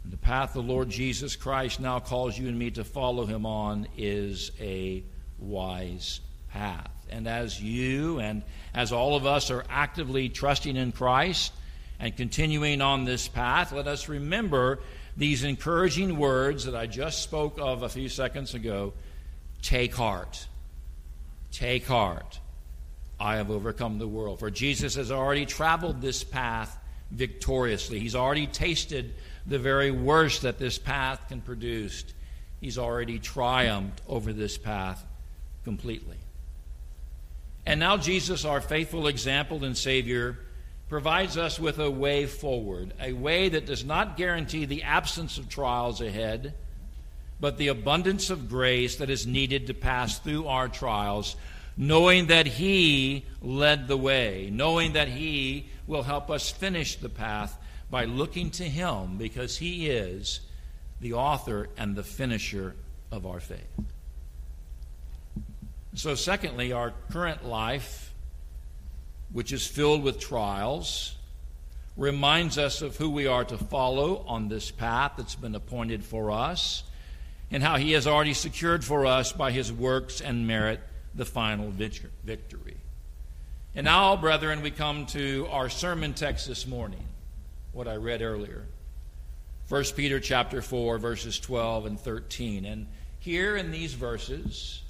the 0.05 0.17
path 0.17 0.53
the 0.53 0.61
Lord 0.61 0.89
Jesus 0.89 1.35
Christ 1.35 1.79
now 1.79 1.99
calls 1.99 2.37
you 2.37 2.47
and 2.47 2.57
me 2.57 2.71
to 2.71 2.83
follow 2.83 3.25
him 3.25 3.45
on 3.45 3.87
is 3.97 4.51
a 4.59 5.03
wise 5.37 6.21
path. 6.51 6.91
And 7.09 7.27
as 7.27 7.61
you 7.61 8.19
and 8.19 8.43
as 8.73 8.91
all 8.91 9.15
of 9.15 9.25
us 9.25 9.51
are 9.51 9.65
actively 9.69 10.29
trusting 10.29 10.75
in 10.75 10.91
Christ 10.91 11.53
and 11.99 12.15
continuing 12.15 12.81
on 12.81 13.05
this 13.05 13.27
path, 13.27 13.71
let 13.71 13.87
us 13.87 14.07
remember 14.07 14.79
these 15.17 15.43
encouraging 15.43 16.17
words 16.17 16.65
that 16.65 16.75
I 16.75 16.87
just 16.87 17.23
spoke 17.23 17.57
of 17.59 17.83
a 17.83 17.89
few 17.89 18.09
seconds 18.09 18.53
ago. 18.53 18.93
Take 19.61 19.93
heart. 19.93 20.47
Take 21.51 21.85
heart. 21.85 22.39
I 23.19 23.35
have 23.35 23.51
overcome 23.51 23.99
the 23.99 24.07
world. 24.07 24.39
For 24.39 24.49
Jesus 24.49 24.95
has 24.95 25.11
already 25.11 25.45
traveled 25.45 26.01
this 26.01 26.23
path 26.23 26.77
victoriously. 27.11 27.99
He's 27.99 28.15
already 28.15 28.47
tasted 28.47 29.13
the 29.49 29.59
very 29.59 29.91
worst 29.91 30.43
that 30.43 30.59
this 30.59 30.77
path 30.77 31.27
can 31.27 31.41
produce. 31.41 32.05
He's 32.61 32.77
already 32.77 33.19
triumphed 33.19 34.01
over 34.07 34.31
this 34.31 34.57
path 34.57 35.03
completely. 35.63 36.17
And 37.65 37.79
now, 37.79 37.97
Jesus, 37.97 38.45
our 38.45 38.61
faithful 38.61 39.07
example 39.07 39.65
and 39.65 39.77
Savior, 39.77 40.37
provides 40.87 41.37
us 41.37 41.59
with 41.59 41.79
a 41.79 41.89
way 41.89 42.25
forward, 42.25 42.93
a 43.01 43.13
way 43.13 43.49
that 43.49 43.65
does 43.65 43.83
not 43.83 44.17
guarantee 44.17 44.65
the 44.65 44.83
absence 44.83 45.37
of 45.37 45.49
trials 45.49 46.01
ahead, 46.01 46.53
but 47.39 47.57
the 47.57 47.67
abundance 47.67 48.29
of 48.29 48.49
grace 48.49 48.97
that 48.97 49.09
is 49.09 49.25
needed 49.25 49.67
to 49.67 49.73
pass 49.73 50.19
through 50.19 50.47
our 50.47 50.67
trials, 50.67 51.35
knowing 51.77 52.27
that 52.27 52.45
He 52.45 53.25
led 53.41 53.87
the 53.87 53.97
way, 53.97 54.49
knowing 54.51 54.93
that 54.93 55.07
He 55.07 55.67
will 55.87 56.03
help 56.03 56.29
us 56.29 56.49
finish 56.49 56.95
the 56.95 57.09
path 57.09 57.55
by 57.89 58.05
looking 58.05 58.51
to 58.51 58.63
Him 58.63 59.17
because 59.17 59.57
He 59.57 59.89
is 59.89 60.41
the 61.01 61.13
author 61.13 61.69
and 61.77 61.95
the 61.95 62.03
finisher 62.03 62.75
of 63.11 63.25
our 63.25 63.39
faith. 63.39 63.59
So, 65.95 66.15
secondly, 66.15 66.71
our 66.71 66.93
current 67.11 67.45
life, 67.45 68.13
which 69.31 69.51
is 69.51 69.65
filled 69.65 70.03
with 70.03 70.19
trials, 70.19 71.15
reminds 71.97 72.57
us 72.57 72.81
of 72.81 72.95
who 72.95 73.09
we 73.09 73.27
are 73.27 73.43
to 73.43 73.57
follow 73.57 74.23
on 74.27 74.47
this 74.47 74.71
path 74.71 75.13
that's 75.17 75.35
been 75.35 75.55
appointed 75.55 76.03
for 76.03 76.31
us 76.31 76.83
and 77.51 77.63
how 77.63 77.77
He 77.77 77.93
has 77.93 78.05
already 78.05 78.33
secured 78.33 78.85
for 78.85 79.05
us 79.05 79.33
by 79.33 79.51
His 79.51 79.73
works 79.73 80.21
and 80.21 80.47
merit 80.47 80.79
the 81.15 81.25
final 81.25 81.71
victory. 81.71 82.77
And 83.75 83.85
now, 83.85 84.15
brethren, 84.15 84.61
we 84.61 84.71
come 84.71 85.05
to 85.07 85.47
our 85.49 85.69
sermon 85.69 86.13
text 86.13 86.47
this 86.47 86.67
morning 86.67 87.03
what 87.79 87.87
I 87.87 87.95
read 87.95 88.21
earlier. 88.21 88.65
1 89.69 89.83
Peter 89.95 90.19
chapter 90.19 90.61
4 90.61 90.97
verses 90.97 91.39
12 91.39 91.85
and 91.85 91.97
13. 91.97 92.65
And 92.65 92.87
here 93.19 93.55
in 93.55 93.71
these 93.71 93.93
verses 93.93 94.81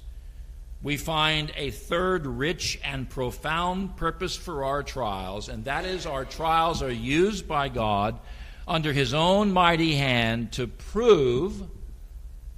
we 0.82 0.96
find 0.96 1.52
a 1.56 1.70
third 1.70 2.26
rich 2.26 2.80
and 2.82 3.08
profound 3.08 3.96
purpose 3.96 4.34
for 4.34 4.64
our 4.64 4.82
trials, 4.82 5.48
and 5.48 5.66
that 5.66 5.84
is 5.84 6.04
our 6.04 6.24
trials 6.24 6.82
are 6.82 6.90
used 6.90 7.46
by 7.46 7.68
God 7.68 8.18
under 8.66 8.92
his 8.92 9.14
own 9.14 9.52
mighty 9.52 9.94
hand 9.94 10.50
to 10.54 10.66
prove 10.66 11.62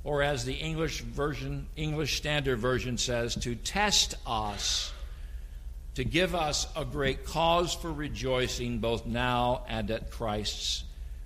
or 0.02 0.22
as 0.22 0.46
the 0.46 0.54
English 0.54 1.02
version 1.02 1.66
English 1.76 2.16
standard 2.16 2.58
version 2.58 2.96
says 2.96 3.34
to 3.34 3.54
test 3.54 4.14
us 4.26 4.94
to 5.94 6.04
give 6.04 6.34
us 6.34 6.66
a 6.74 6.84
great 6.84 7.24
cause 7.24 7.74
for 7.74 7.92
rejoicing 7.92 8.78
both 8.78 9.04
now 9.04 9.62
and 9.68 9.90
at 9.90 10.10
Christ's 10.10 10.84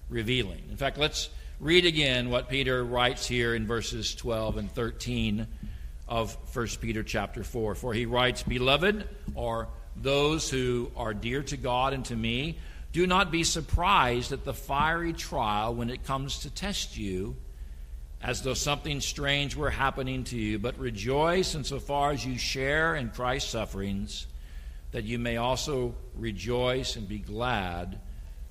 revealing. 0.08 0.62
In 0.70 0.76
fact, 0.76 0.98
let's 0.98 1.28
read 1.60 1.86
again 1.86 2.30
what 2.30 2.48
Peter 2.48 2.84
writes 2.84 3.26
here 3.26 3.54
in 3.54 3.66
verses 3.66 4.14
12 4.14 4.56
and 4.56 4.70
13 4.70 5.46
of 6.08 6.36
1 6.54 6.66
Peter 6.80 7.02
chapter 7.02 7.44
4. 7.44 7.74
For 7.76 7.94
he 7.94 8.06
writes, 8.06 8.42
Beloved, 8.42 9.08
or 9.34 9.68
those 9.94 10.50
who 10.50 10.90
are 10.96 11.14
dear 11.14 11.42
to 11.44 11.56
God 11.56 11.92
and 11.92 12.04
to 12.06 12.16
me, 12.16 12.58
do 12.92 13.06
not 13.06 13.30
be 13.30 13.44
surprised 13.44 14.32
at 14.32 14.44
the 14.44 14.54
fiery 14.54 15.12
trial 15.12 15.74
when 15.74 15.90
it 15.90 16.04
comes 16.04 16.40
to 16.40 16.50
test 16.50 16.96
you, 16.96 17.36
as 18.22 18.42
though 18.42 18.54
something 18.54 19.00
strange 19.00 19.54
were 19.54 19.70
happening 19.70 20.24
to 20.24 20.36
you, 20.36 20.58
but 20.58 20.78
rejoice 20.78 21.54
insofar 21.54 22.12
as 22.12 22.24
you 22.24 22.38
share 22.38 22.96
in 22.96 23.10
Christ's 23.10 23.50
sufferings 23.50 24.26
that 24.96 25.04
you 25.04 25.18
may 25.18 25.36
also 25.36 25.94
rejoice 26.14 26.96
and 26.96 27.06
be 27.06 27.18
glad 27.18 28.00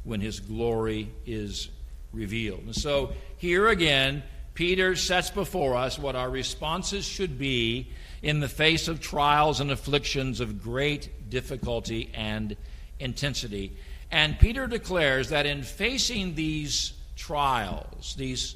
when 0.03 0.21
his 0.21 0.39
glory 0.39 1.11
is 1.25 1.69
revealed. 2.13 2.61
And 2.65 2.75
so 2.75 3.13
here 3.37 3.67
again, 3.67 4.21
Peter 4.53 4.95
sets 4.95 5.31
before 5.31 5.75
us 5.75 5.97
what 5.97 6.15
our 6.15 6.29
responses 6.29 7.03
should 7.03 7.39
be 7.39 7.89
in 8.21 8.41
the 8.41 8.47
face 8.47 8.87
of 8.87 8.99
trials 8.99 9.59
and 9.59 9.71
afflictions 9.71 10.39
of 10.39 10.61
great 10.61 11.31
difficulty 11.31 12.11
and 12.13 12.55
intensity. 12.99 13.75
And 14.11 14.37
Peter 14.37 14.67
declares 14.67 15.29
that 15.29 15.47
in 15.47 15.63
facing 15.63 16.35
these 16.35 16.93
trials, 17.15 18.13
these 18.19 18.55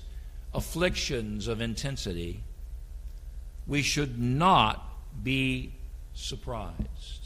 afflictions 0.54 1.48
of 1.48 1.60
intensity, 1.60 2.44
we 3.66 3.82
should 3.82 4.20
not 4.20 4.88
be 5.24 5.74
surprised 6.14 7.19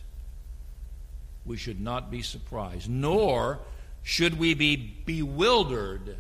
we 1.46 1.58
should 1.58 1.82
not 1.82 2.10
be 2.10 2.22
surprised, 2.22 2.90
nor 2.90 3.60
should 4.02 4.38
we 4.38 4.54
be 4.54 4.76
bewildered. 4.76 6.18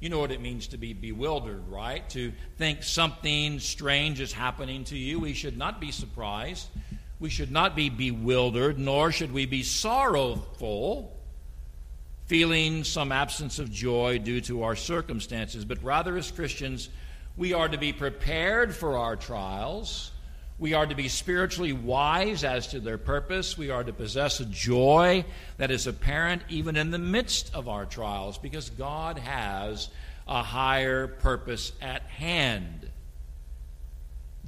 You 0.00 0.08
know 0.08 0.18
what 0.18 0.32
it 0.32 0.40
means 0.40 0.68
to 0.68 0.76
be 0.76 0.92
bewildered, 0.92 1.68
right? 1.68 2.08
To 2.10 2.32
think 2.58 2.82
something 2.82 3.58
strange 3.60 4.20
is 4.20 4.32
happening 4.32 4.84
to 4.84 4.98
you. 4.98 5.20
We 5.20 5.34
should 5.34 5.56
not 5.56 5.80
be 5.80 5.92
surprised. 5.92 6.68
We 7.20 7.30
should 7.30 7.50
not 7.50 7.76
be 7.76 7.90
bewildered, 7.90 8.78
nor 8.78 9.12
should 9.12 9.32
we 9.32 9.46
be 9.46 9.62
sorrowful, 9.62 11.16
feeling 12.26 12.84
some 12.84 13.12
absence 13.12 13.58
of 13.58 13.70
joy 13.70 14.18
due 14.18 14.40
to 14.42 14.64
our 14.64 14.76
circumstances. 14.76 15.64
But 15.64 15.82
rather, 15.82 16.16
as 16.16 16.30
Christians, 16.30 16.90
we 17.36 17.52
are 17.52 17.68
to 17.68 17.78
be 17.78 17.92
prepared 17.92 18.74
for 18.74 18.98
our 18.98 19.16
trials 19.16 20.10
We 20.58 20.72
are 20.74 20.86
to 20.86 20.94
be 20.94 21.08
spiritually 21.08 21.72
wise 21.72 22.44
as 22.44 22.68
to 22.68 22.80
their 22.80 22.98
purpose. 22.98 23.58
We 23.58 23.70
are 23.70 23.82
to 23.82 23.92
possess 23.92 24.38
a 24.38 24.44
joy 24.44 25.24
that 25.56 25.70
is 25.70 25.86
apparent 25.86 26.42
even 26.48 26.76
in 26.76 26.90
the 26.90 26.98
midst 26.98 27.52
of 27.54 27.68
our 27.68 27.84
trials 27.84 28.38
because 28.38 28.70
God 28.70 29.18
has 29.18 29.88
a 30.28 30.42
higher 30.42 31.08
purpose 31.08 31.72
at 31.82 32.02
hand. 32.02 32.88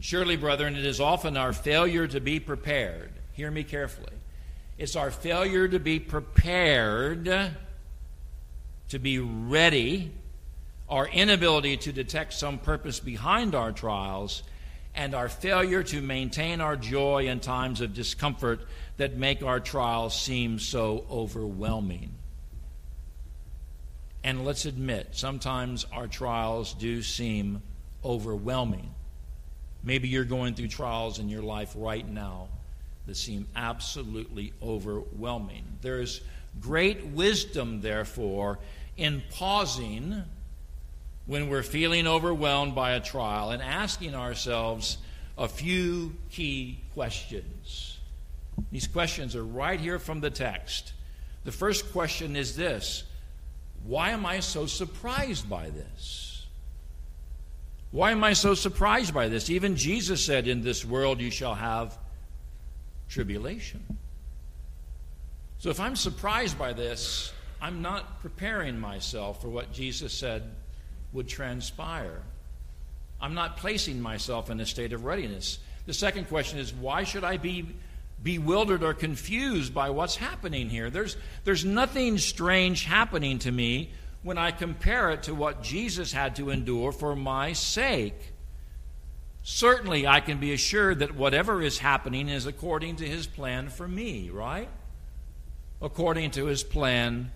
Surely, 0.01 0.37
brethren, 0.37 0.77
it 0.77 0.87
is 0.87 1.01
often 1.01 1.37
our 1.37 1.53
failure 1.53 2.07
to 2.07 2.21
be 2.21 2.39
prepared. 2.39 3.11
Hear 3.33 3.51
me 3.51 3.65
carefully. 3.65 4.13
It's 4.79 4.95
our 4.95 5.11
failure 5.11 5.67
to 5.67 5.79
be 5.79 5.99
prepared, 5.99 7.25
to 8.89 8.99
be 8.99 9.19
ready, 9.19 10.13
our 10.89 11.09
inability 11.09 11.79
to 11.79 11.93
detect 11.93 12.35
some 12.35 12.59
purpose 12.59 13.01
behind 13.01 13.55
our 13.55 13.73
trials 13.73 14.43
and 14.97 15.15
our 15.15 15.29
failure 15.29 15.83
to 15.83 16.01
maintain 16.01 16.61
our 16.61 16.75
joy 16.75 17.29
in 17.29 17.39
times 17.39 17.81
of 17.83 17.95
discomfort 17.95 18.61
that 18.97 19.17
make 19.17 19.43
our 19.43 19.61
trials 19.61 20.19
seem 20.19 20.59
so 20.59 21.05
overwhelming. 21.11 22.11
And 24.25 24.45
let's 24.45 24.65
admit, 24.65 25.11
sometimes 25.13 25.87
our 25.93 26.09
trials 26.09 26.75
do 26.75 27.03
seem 27.03 27.63
overwhelming. 28.05 28.91
Maybe 29.85 30.09
you're 30.09 30.25
going 30.25 30.55
through 30.55 30.69
trials 30.69 31.21
in 31.21 31.29
your 31.29 31.43
life 31.43 31.75
right 31.77 32.09
now 32.09 32.49
that 33.07 33.17
seem 33.17 33.47
absolutely 33.55 34.53
overwhelming. 34.61 35.65
There's 35.83 36.23
great 36.61 37.05
wisdom, 37.07 37.83
therefore, 37.83 38.59
in 38.97 39.23
pausing 39.31 40.25
when 41.27 41.49
we're 41.49 41.63
feeling 41.63 42.07
overwhelmed 42.07 42.75
by 42.75 42.93
a 42.93 43.01
trial 43.01 43.51
and 43.51 43.61
asking 43.61 44.15
ourselves 44.15 44.99
a 45.37 45.49
few 45.49 46.15
key 46.31 46.81
questions. 46.95 47.99
These 48.71 48.87
questions 48.87 49.37
are 49.37 49.45
right 49.45 49.79
here 49.79 49.99
from 49.99 50.21
the 50.21 50.31
text. 50.31 50.93
The 51.45 51.53
first 51.53 51.93
question 51.93 52.37
is 52.37 52.57
this 52.57 53.05
Why 53.85 54.11
am 54.11 54.25
I 54.25 54.41
so 54.41 54.67
surprised 54.67 55.49
by 55.49 55.71
this? 55.71 56.47
Why 57.91 58.11
am 58.13 58.25
I 58.25 58.33
so 58.33 58.55
surprised 58.55 59.15
by 59.15 59.29
this? 59.29 59.51
Even 59.51 59.77
Jesus 59.77 60.25
said, 60.25 60.49
In 60.49 60.63
this 60.63 60.85
world 60.85 61.21
you 61.21 61.31
shall 61.31 61.55
have 61.55 61.99
tribulation. 63.09 63.83
So 65.59 65.71
if 65.71 65.81
I'm 65.81 65.97
surprised 65.97 66.59
by 66.59 66.73
this, 66.73 67.33
I'm 67.61 67.83
not 67.83 68.21
preparing 68.21 68.79
myself 68.79 69.41
for 69.41 69.49
what 69.49 69.73
Jesus 69.73 70.13
said 70.13 70.43
would 71.17 71.29
transpire. 71.29 72.23
I'm 73.21 73.35
not 73.35 73.57
placing 73.57 74.01
myself 74.01 74.51
in 74.51 74.61
a 74.61 74.67
state 74.67 74.93
of 74.93 75.05
readiness. 75.05 75.59
The 75.87 75.95
second 75.95 76.29
question 76.29 76.59
is 76.59 76.73
why 76.73 77.05
should 77.05 77.25
I 77.25 77.39
be 77.39 77.67
bewildered 78.23 78.83
or 78.83 78.95
confused 78.95 79.75
by 79.75 79.91
what's 79.91 80.17
happening 80.17 80.69
here? 80.69 80.91
There's, 80.91 81.17
there's 81.45 81.65
nothing 81.65 82.19
strange 82.19 82.85
happening 82.85 83.39
to 83.41 83.51
me 83.51 83.91
when 84.23 84.39
I 84.39 84.51
compare 84.51 85.11
it 85.11 85.25
to 85.25 85.35
what 85.35 85.63
Jesus 85.63 86.13
had 86.13 86.37
to 86.37 86.51
endure 86.51 86.93
for 86.93 87.17
my 87.17 87.53
sake. 87.53 88.33
Certainly, 89.43 90.07
I 90.07 90.21
can 90.21 90.39
be 90.39 90.53
assured 90.53 90.99
that 90.99 91.15
whatever 91.15 91.63
is 91.63 91.79
happening 91.79 92.29
is 92.29 92.47
according 92.47 92.97
to 92.97 93.07
his 93.07 93.27
plan 93.27 93.69
for 93.69 93.87
me, 93.87 94.29
right? 94.29 94.69
According 95.81 96.33
to 96.33 96.47
his 96.47 96.65
plan 96.65 97.31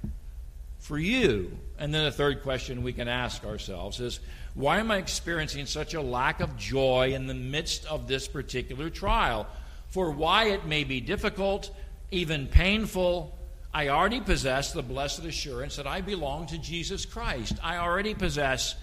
for 0.81 0.99
you? 0.99 1.57
And 1.81 1.95
then 1.95 2.05
the 2.05 2.13
third 2.13 2.43
question 2.43 2.83
we 2.83 2.93
can 2.93 3.09
ask 3.09 3.43
ourselves 3.45 4.01
is 4.01 4.21
why 4.55 4.79
am 4.79 4.91
I 4.91 4.99
experiencing 4.99 5.65
such 5.65 5.95
a 5.95 6.03
lack 6.03 6.41
of 6.41 6.57
joy 6.59 7.15
in 7.15 7.27
the 7.27 7.35
midst 7.35 7.87
of 7.87 8.07
this 8.07 8.29
particular 8.29 8.91
trial? 8.91 9.47
For 9.89 10.11
why 10.11 10.51
it 10.51 10.67
may 10.67 10.85
be 10.85 11.01
difficult, 11.01 11.71
even 12.11 12.49
painful, 12.49 13.37
I 13.73 13.89
already 13.89 14.21
possess 14.21 14.73
the 14.73 14.83
blessed 14.83 15.25
assurance 15.25 15.77
that 15.77 15.87
I 15.87 16.03
belong 16.03 16.47
to 16.49 16.59
Jesus 16.59 17.07
Christ. 17.07 17.55
I 17.63 17.79
already 17.79 18.15
possess 18.15 18.77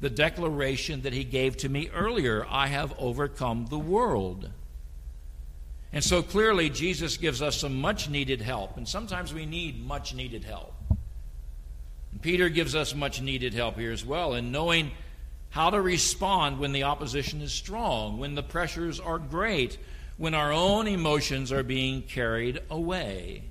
the 0.00 0.10
declaration 0.10 1.02
that 1.02 1.12
he 1.12 1.24
gave 1.24 1.58
to 1.58 1.68
me 1.68 1.90
earlier 1.92 2.46
I 2.48 2.68
have 2.68 2.94
overcome 2.98 3.66
the 3.66 3.78
world. 3.78 4.48
And 5.92 6.02
so 6.02 6.22
clearly, 6.22 6.70
Jesus 6.70 7.18
gives 7.18 7.42
us 7.42 7.58
some 7.58 7.78
much 7.78 8.08
needed 8.08 8.40
help. 8.40 8.78
And 8.78 8.88
sometimes 8.88 9.34
we 9.34 9.44
need 9.44 9.86
much 9.86 10.14
needed 10.14 10.44
help. 10.44 10.72
Peter 12.22 12.48
gives 12.48 12.74
us 12.74 12.94
much 12.94 13.20
needed 13.20 13.52
help 13.52 13.76
here 13.76 13.92
as 13.92 14.06
well 14.06 14.34
in 14.34 14.52
knowing 14.52 14.92
how 15.50 15.68
to 15.68 15.80
respond 15.80 16.58
when 16.58 16.72
the 16.72 16.84
opposition 16.84 17.42
is 17.42 17.52
strong, 17.52 18.18
when 18.18 18.34
the 18.34 18.42
pressures 18.42 18.98
are 18.98 19.18
great, 19.18 19.76
when 20.16 20.32
our 20.32 20.52
own 20.52 20.86
emotions 20.86 21.52
are 21.52 21.62
being 21.62 22.00
carried 22.00 22.60
away. 22.70 23.42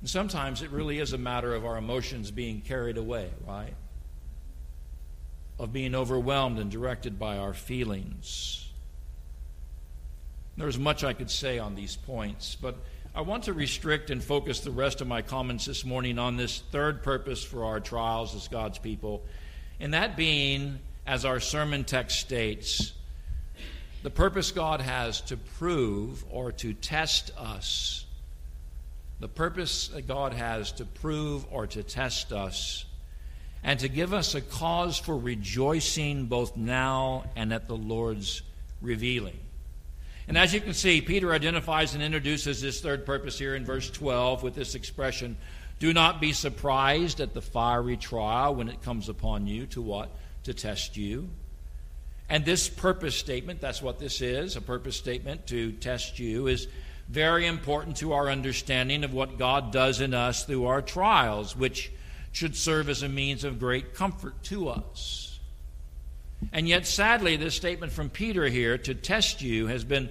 And 0.00 0.08
sometimes 0.08 0.62
it 0.62 0.70
really 0.70 0.98
is 0.98 1.12
a 1.12 1.18
matter 1.18 1.54
of 1.54 1.66
our 1.66 1.76
emotions 1.76 2.30
being 2.30 2.60
carried 2.60 2.96
away, 2.96 3.28
right? 3.46 3.74
Of 5.58 5.72
being 5.72 5.94
overwhelmed 5.94 6.58
and 6.58 6.70
directed 6.70 7.18
by 7.18 7.38
our 7.38 7.52
feelings. 7.52 8.68
There's 10.56 10.78
much 10.78 11.04
I 11.04 11.12
could 11.12 11.30
say 11.30 11.58
on 11.58 11.74
these 11.74 11.96
points, 11.96 12.56
but 12.58 12.76
I 13.16 13.22
want 13.22 13.44
to 13.44 13.54
restrict 13.54 14.10
and 14.10 14.22
focus 14.22 14.60
the 14.60 14.70
rest 14.70 15.00
of 15.00 15.06
my 15.06 15.22
comments 15.22 15.64
this 15.64 15.86
morning 15.86 16.18
on 16.18 16.36
this 16.36 16.62
third 16.70 17.02
purpose 17.02 17.42
for 17.42 17.64
our 17.64 17.80
trials 17.80 18.34
as 18.34 18.46
God's 18.46 18.78
people, 18.78 19.22
and 19.80 19.94
that 19.94 20.18
being, 20.18 20.80
as 21.06 21.24
our 21.24 21.40
sermon 21.40 21.84
text 21.84 22.20
states, 22.20 22.92
the 24.02 24.10
purpose 24.10 24.52
God 24.52 24.82
has 24.82 25.22
to 25.22 25.38
prove 25.38 26.26
or 26.30 26.52
to 26.52 26.74
test 26.74 27.30
us. 27.38 28.04
The 29.20 29.28
purpose 29.28 29.88
that 29.88 30.06
God 30.06 30.34
has 30.34 30.72
to 30.72 30.84
prove 30.84 31.46
or 31.50 31.66
to 31.68 31.82
test 31.82 32.34
us 32.34 32.84
and 33.62 33.80
to 33.80 33.88
give 33.88 34.12
us 34.12 34.34
a 34.34 34.42
cause 34.42 34.98
for 34.98 35.16
rejoicing 35.16 36.26
both 36.26 36.54
now 36.54 37.24
and 37.34 37.50
at 37.54 37.66
the 37.66 37.76
Lord's 37.76 38.42
revealing. 38.82 39.38
And 40.28 40.36
as 40.36 40.52
you 40.52 40.60
can 40.60 40.74
see, 40.74 41.00
Peter 41.00 41.32
identifies 41.32 41.94
and 41.94 42.02
introduces 42.02 42.60
this 42.60 42.80
third 42.80 43.06
purpose 43.06 43.38
here 43.38 43.54
in 43.54 43.64
verse 43.64 43.90
12 43.90 44.42
with 44.42 44.54
this 44.54 44.74
expression 44.74 45.36
Do 45.78 45.92
not 45.92 46.20
be 46.20 46.32
surprised 46.32 47.20
at 47.20 47.34
the 47.34 47.42
fiery 47.42 47.96
trial 47.96 48.54
when 48.54 48.68
it 48.68 48.82
comes 48.82 49.08
upon 49.08 49.46
you 49.46 49.66
to 49.66 49.82
what? 49.82 50.10
To 50.44 50.54
test 50.54 50.96
you. 50.96 51.28
And 52.28 52.44
this 52.44 52.68
purpose 52.68 53.14
statement, 53.14 53.60
that's 53.60 53.80
what 53.80 54.00
this 54.00 54.20
is, 54.20 54.56
a 54.56 54.60
purpose 54.60 54.96
statement 54.96 55.46
to 55.48 55.72
test 55.72 56.18
you, 56.18 56.48
is 56.48 56.66
very 57.08 57.46
important 57.46 57.98
to 57.98 58.14
our 58.14 58.28
understanding 58.28 59.04
of 59.04 59.14
what 59.14 59.38
God 59.38 59.70
does 59.70 60.00
in 60.00 60.12
us 60.12 60.44
through 60.44 60.66
our 60.66 60.82
trials, 60.82 61.54
which 61.54 61.92
should 62.32 62.56
serve 62.56 62.88
as 62.88 63.02
a 63.02 63.08
means 63.08 63.44
of 63.44 63.60
great 63.60 63.94
comfort 63.94 64.42
to 64.44 64.68
us. 64.68 65.25
And 66.52 66.68
yet, 66.68 66.86
sadly, 66.86 67.36
this 67.36 67.54
statement 67.54 67.92
from 67.92 68.10
Peter 68.10 68.46
here 68.46 68.78
to 68.78 68.94
test 68.94 69.42
you 69.42 69.66
has 69.66 69.84
been 69.84 70.08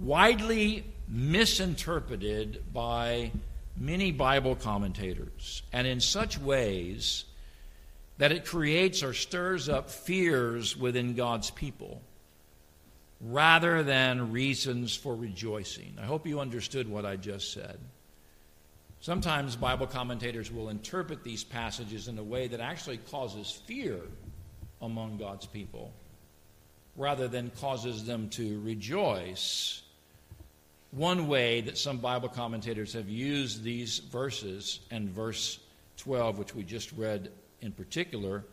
widely 0.00 0.84
misinterpreted 1.08 2.62
by 2.72 3.32
many 3.76 4.12
Bible 4.12 4.54
commentators, 4.54 5.62
and 5.72 5.86
in 5.86 6.00
such 6.00 6.38
ways 6.38 7.24
that 8.18 8.32
it 8.32 8.44
creates 8.44 9.02
or 9.02 9.12
stirs 9.12 9.68
up 9.68 9.90
fears 9.90 10.76
within 10.76 11.14
God's 11.14 11.50
people 11.50 12.02
rather 13.20 13.82
than 13.82 14.32
reasons 14.32 14.96
for 14.96 15.14
rejoicing. 15.14 15.96
I 16.00 16.04
hope 16.04 16.26
you 16.26 16.40
understood 16.40 16.88
what 16.88 17.06
I 17.06 17.16
just 17.16 17.52
said. 17.52 17.78
Sometimes 19.00 19.56
Bible 19.56 19.86
commentators 19.86 20.50
will 20.50 20.68
interpret 20.68 21.24
these 21.24 21.44
passages 21.44 22.08
in 22.08 22.18
a 22.18 22.22
way 22.22 22.48
that 22.48 22.60
actually 22.60 22.98
causes 22.98 23.50
fear 23.66 24.00
among 24.82 25.16
God's 25.16 25.46
people 25.46 25.92
rather 26.96 27.28
than 27.28 27.50
causes 27.60 28.04
them 28.04 28.28
to 28.30 28.60
rejoice. 28.60 29.82
One 30.90 31.26
way 31.26 31.62
that 31.62 31.78
some 31.78 31.98
Bible 31.98 32.28
commentators 32.28 32.92
have 32.92 33.08
used 33.08 33.62
these 33.62 34.00
verses 34.00 34.80
and 34.90 35.08
verse 35.08 35.58
12, 35.98 36.38
which 36.38 36.54
we 36.54 36.64
just 36.64 36.92
read 36.92 37.30
in 37.62 37.72
particular, 37.72 38.44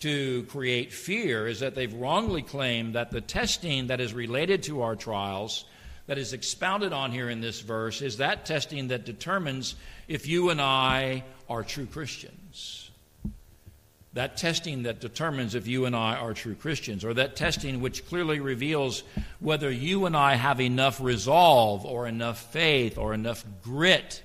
to 0.00 0.42
create 0.44 0.92
fear 0.92 1.46
is 1.46 1.60
that 1.60 1.74
they've 1.74 1.94
wrongly 1.94 2.42
claimed 2.42 2.94
that 2.94 3.10
the 3.10 3.20
testing 3.20 3.86
that 3.86 4.00
is 4.00 4.12
related 4.12 4.62
to 4.64 4.82
our 4.82 4.96
trials, 4.96 5.64
that 6.06 6.18
is 6.18 6.32
expounded 6.32 6.92
on 6.92 7.12
here 7.12 7.30
in 7.30 7.40
this 7.40 7.60
verse, 7.60 8.02
is 8.02 8.16
that 8.16 8.44
testing 8.44 8.88
that 8.88 9.04
determines 9.04 9.76
if 10.08 10.26
you 10.26 10.50
and 10.50 10.60
I 10.60 11.24
are 11.48 11.62
true 11.62 11.86
Christians 11.86 12.85
that 14.16 14.38
testing 14.38 14.84
that 14.84 14.98
determines 14.98 15.54
if 15.54 15.66
you 15.66 15.84
and 15.84 15.94
I 15.94 16.16
are 16.16 16.32
true 16.32 16.54
Christians, 16.54 17.04
or 17.04 17.12
that 17.14 17.36
testing 17.36 17.82
which 17.82 18.06
clearly 18.08 18.40
reveals 18.40 19.02
whether 19.40 19.70
you 19.70 20.06
and 20.06 20.16
I 20.16 20.36
have 20.36 20.58
enough 20.58 21.02
resolve 21.02 21.84
or 21.84 22.06
enough 22.06 22.50
faith 22.50 22.96
or 22.96 23.12
enough 23.12 23.44
grit 23.62 24.22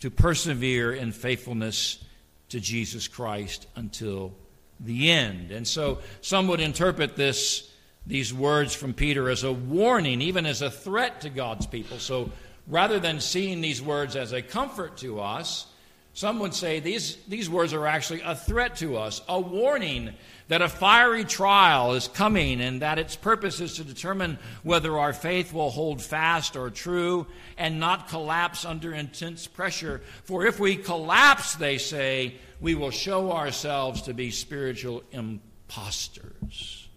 to 0.00 0.10
persevere 0.10 0.94
in 0.94 1.12
faithfulness 1.12 2.02
to 2.48 2.58
Jesus 2.58 3.06
Christ 3.06 3.66
until 3.76 4.32
the 4.80 5.10
end. 5.10 5.50
And 5.50 5.68
so 5.68 5.98
some 6.22 6.48
would 6.48 6.60
interpret 6.60 7.16
this 7.16 7.70
these 8.06 8.32
words 8.32 8.74
from 8.74 8.94
Peter 8.94 9.28
as 9.28 9.44
a 9.44 9.52
warning, 9.52 10.22
even 10.22 10.46
as 10.46 10.62
a 10.62 10.70
threat 10.70 11.20
to 11.20 11.28
God's 11.28 11.66
people. 11.66 11.98
So 11.98 12.32
rather 12.66 12.98
than 12.98 13.20
seeing 13.20 13.60
these 13.60 13.82
words 13.82 14.16
as 14.16 14.32
a 14.32 14.40
comfort 14.40 14.96
to 14.98 15.20
us, 15.20 15.66
some 16.12 16.40
would 16.40 16.54
say 16.54 16.80
these, 16.80 17.16
these 17.28 17.48
words 17.48 17.72
are 17.72 17.86
actually 17.86 18.20
a 18.22 18.34
threat 18.34 18.76
to 18.76 18.96
us, 18.96 19.22
a 19.28 19.40
warning 19.40 20.10
that 20.48 20.60
a 20.60 20.68
fiery 20.68 21.24
trial 21.24 21.94
is 21.94 22.08
coming 22.08 22.60
and 22.60 22.82
that 22.82 22.98
its 22.98 23.14
purpose 23.14 23.60
is 23.60 23.76
to 23.76 23.84
determine 23.84 24.36
whether 24.64 24.98
our 24.98 25.12
faith 25.12 25.52
will 25.52 25.70
hold 25.70 26.02
fast 26.02 26.56
or 26.56 26.68
true 26.68 27.26
and 27.56 27.78
not 27.78 28.08
collapse 28.08 28.64
under 28.64 28.92
intense 28.92 29.46
pressure. 29.46 30.00
For 30.24 30.44
if 30.44 30.58
we 30.58 30.74
collapse, 30.74 31.54
they 31.54 31.78
say, 31.78 32.34
we 32.60 32.74
will 32.74 32.90
show 32.90 33.30
ourselves 33.30 34.02
to 34.02 34.12
be 34.12 34.32
spiritual 34.32 35.04
impostors. 35.12 36.88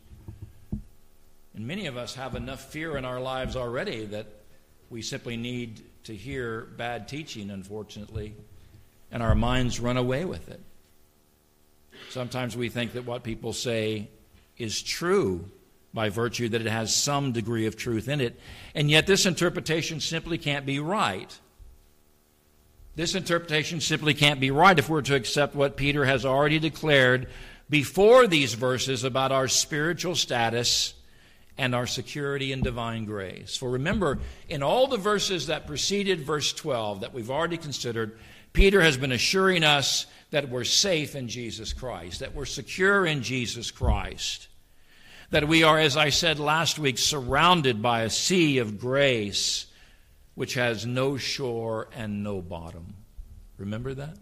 And 1.54 1.68
many 1.68 1.86
of 1.86 1.96
us 1.96 2.16
have 2.16 2.34
enough 2.34 2.72
fear 2.72 2.98
in 2.98 3.06
our 3.06 3.22
lives 3.22 3.56
already 3.56 4.06
that 4.08 4.26
we 4.90 5.04
simply 5.04 5.38
need 5.38 5.82
to 6.06 6.16
hear 6.16 6.62
bad 6.78 7.08
teaching, 7.08 7.52
unfortunately, 7.52 8.36
and 9.14 9.22
our 9.22 9.36
minds 9.36 9.80
run 9.80 9.96
away 9.96 10.26
with 10.26 10.50
it. 10.50 10.60
Sometimes 12.10 12.58
we 12.58 12.68
think 12.68 12.94
that 12.94 13.06
what 13.06 13.24
people 13.24 13.54
say 13.54 14.10
is 14.58 14.82
true 14.82 15.46
by 15.94 16.10
virtue 16.10 16.50
that 16.50 16.62
it 16.62 16.68
has 16.68 16.94
some 16.94 17.32
degree 17.32 17.68
of 17.68 17.78
truth 17.78 18.10
in 18.10 18.20
it, 18.20 18.40
and 18.74 18.90
yet 18.90 19.06
this 19.06 19.28
interpretation 19.28 20.00
simply 20.00 20.40
can't 20.40 20.66
be 20.66 20.80
right. 20.80 21.40
This 22.96 23.14
interpretation 23.14 23.80
simply 23.80 24.16
can't 24.16 24.40
be 24.40 24.52
right 24.52 24.78
if 24.78 24.90
we're 24.90 25.02
to 25.04 25.16
accept 25.16 25.56
what 25.56 25.78
Peter 25.78 26.06
has 26.06 26.26
already 26.26 26.58
declared 26.58 27.28
before 27.70 28.26
these 28.28 28.56
verses 28.56 29.04
about 29.04 29.32
our 29.32 29.48
spiritual 29.48 30.16
status 30.16 30.96
and 31.58 31.76
our 31.76 31.88
security 31.88 32.52
in 32.52 32.62
divine 32.62 33.06
grace. 33.06 33.56
For 33.56 33.70
remember, 33.70 34.18
in 34.50 34.64
all 34.64 34.88
the 34.88 34.98
verses 34.98 35.48
that 35.48 35.68
preceded 35.68 36.22
verse 36.22 36.52
12 36.52 37.02
that 37.02 37.14
we've 37.14 37.32
already 37.32 37.58
considered, 37.58 38.18
Peter 38.54 38.82
has 38.82 38.98
been 38.98 39.12
assuring 39.12 39.64
us 39.64 40.06
that 40.30 40.50
we're 40.50 40.64
safe 40.64 41.16
in 41.16 41.28
Jesus 41.28 41.74
Christ, 41.74 42.20
that 42.20 42.36
we're 42.36 42.46
secure 42.46 43.06
in 43.06 43.24
Jesus 43.24 43.72
Christ, 43.72 44.48
that 45.32 45.48
we 45.48 45.64
are, 45.64 45.80
as 45.80 45.98
I 45.98 46.10
said 46.10 46.40
last 46.40 46.78
week, 46.78 47.00
surrounded 47.00 47.82
by 47.82 48.04
a 48.04 48.10
sea 48.10 48.60
of 48.60 48.80
grace 48.80 49.66
which 50.36 50.54
has 50.54 50.86
no 50.86 51.18
shore 51.18 51.90
and 51.96 52.24
no 52.24 52.42
bottom. 52.42 52.96
Remember 53.58 53.94
that? 53.94 54.18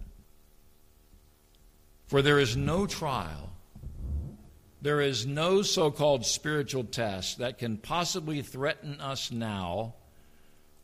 For 2.08 2.22
there 2.22 2.39
is 2.39 2.58
no 2.58 2.86
trial, 2.86 3.52
there 4.82 5.00
is 5.00 5.26
no 5.26 5.62
so 5.62 5.91
called 5.91 6.26
spiritual 6.26 6.84
test 6.84 7.38
that 7.38 7.58
can 7.58 7.78
possibly 7.78 8.41
threaten 8.41 9.00
us 9.00 9.32
now 9.32 9.96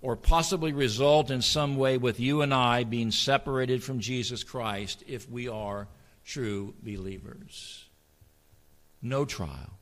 or 0.07 0.15
possibly 0.15 0.71
result 0.71 1.29
in 1.31 1.41
some 1.41 1.75
way 1.75 1.97
with 1.97 2.17
you 2.17 2.41
and 2.41 2.53
I 2.53 2.85
being 2.85 3.11
separated 3.11 3.83
from 3.83 3.99
Jesus 3.99 4.41
Christ 4.41 5.03
if 5.05 5.29
we 5.29 5.49
are 5.49 5.89
true 6.23 6.73
believers. 6.81 7.83
No 9.01 9.25
trial. 9.25 9.77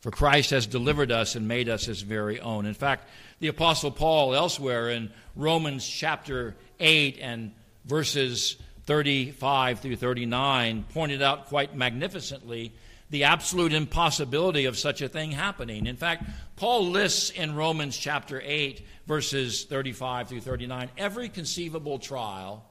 For 0.00 0.10
Christ 0.10 0.48
has 0.52 0.66
delivered 0.66 1.12
us 1.12 1.34
and 1.34 1.46
made 1.46 1.68
us 1.68 1.84
his 1.84 2.00
very 2.00 2.40
own. 2.40 2.64
In 2.64 2.72
fact, 2.72 3.06
the 3.38 3.48
Apostle 3.48 3.90
Paul, 3.90 4.34
elsewhere 4.34 4.88
in 4.88 5.12
Romans 5.36 5.86
chapter 5.86 6.56
8 6.80 7.18
and 7.20 7.52
verses 7.84 8.56
35 8.86 9.80
through 9.80 9.96
39, 9.96 10.86
pointed 10.88 11.20
out 11.20 11.48
quite 11.48 11.76
magnificently 11.76 12.72
the 13.12 13.24
absolute 13.24 13.74
impossibility 13.74 14.64
of 14.64 14.78
such 14.78 15.02
a 15.02 15.08
thing 15.08 15.30
happening. 15.30 15.86
In 15.86 15.96
fact, 15.96 16.24
Paul 16.56 16.88
lists 16.88 17.28
in 17.28 17.54
Romans 17.54 17.94
chapter 17.96 18.40
8, 18.42 18.84
verses 19.06 19.64
35 19.64 20.30
through 20.30 20.40
39, 20.40 20.88
every 20.96 21.28
conceivable 21.28 21.98
trial 21.98 22.64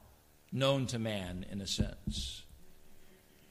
known 0.52 0.88
to 0.88 0.98
man, 0.98 1.46
in 1.52 1.62
a 1.62 1.68
sense. 1.68 2.42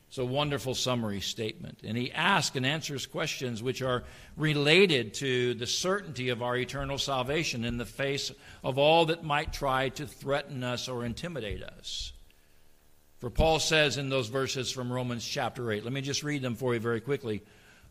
It's 0.09 0.18
a 0.18 0.24
wonderful 0.24 0.74
summary 0.74 1.20
statement. 1.20 1.79
And 1.85 1.96
he 1.96 2.11
asks 2.11 2.57
and 2.57 2.66
answers 2.66 3.07
questions 3.07 3.62
which 3.62 3.83
are 3.83 4.03
related 4.37 5.14
to 5.14 5.55
the 5.55 5.68
certainty 5.68 6.31
of 6.31 6.42
our 6.42 6.57
eternal 6.57 6.98
salvation 6.98 7.64
in 7.64 7.79
the 7.79 7.87
face 7.87 8.33
of 8.64 8.79
all 8.79 9.07
that 9.07 9.22
might 9.22 9.53
try 9.53 9.90
to 9.90 10.09
threaten 10.09 10.64
us 10.64 10.88
or 10.88 11.05
intimidate 11.05 11.62
us. 11.62 12.12
For 13.20 13.28
Paul 13.28 13.59
says 13.59 13.98
in 13.98 14.09
those 14.09 14.28
verses 14.28 14.70
from 14.70 14.90
Romans 14.90 15.26
chapter 15.26 15.70
8, 15.70 15.85
let 15.85 15.92
me 15.92 16.00
just 16.00 16.22
read 16.22 16.40
them 16.40 16.54
for 16.54 16.72
you 16.72 16.80
very 16.80 17.02
quickly. 17.02 17.42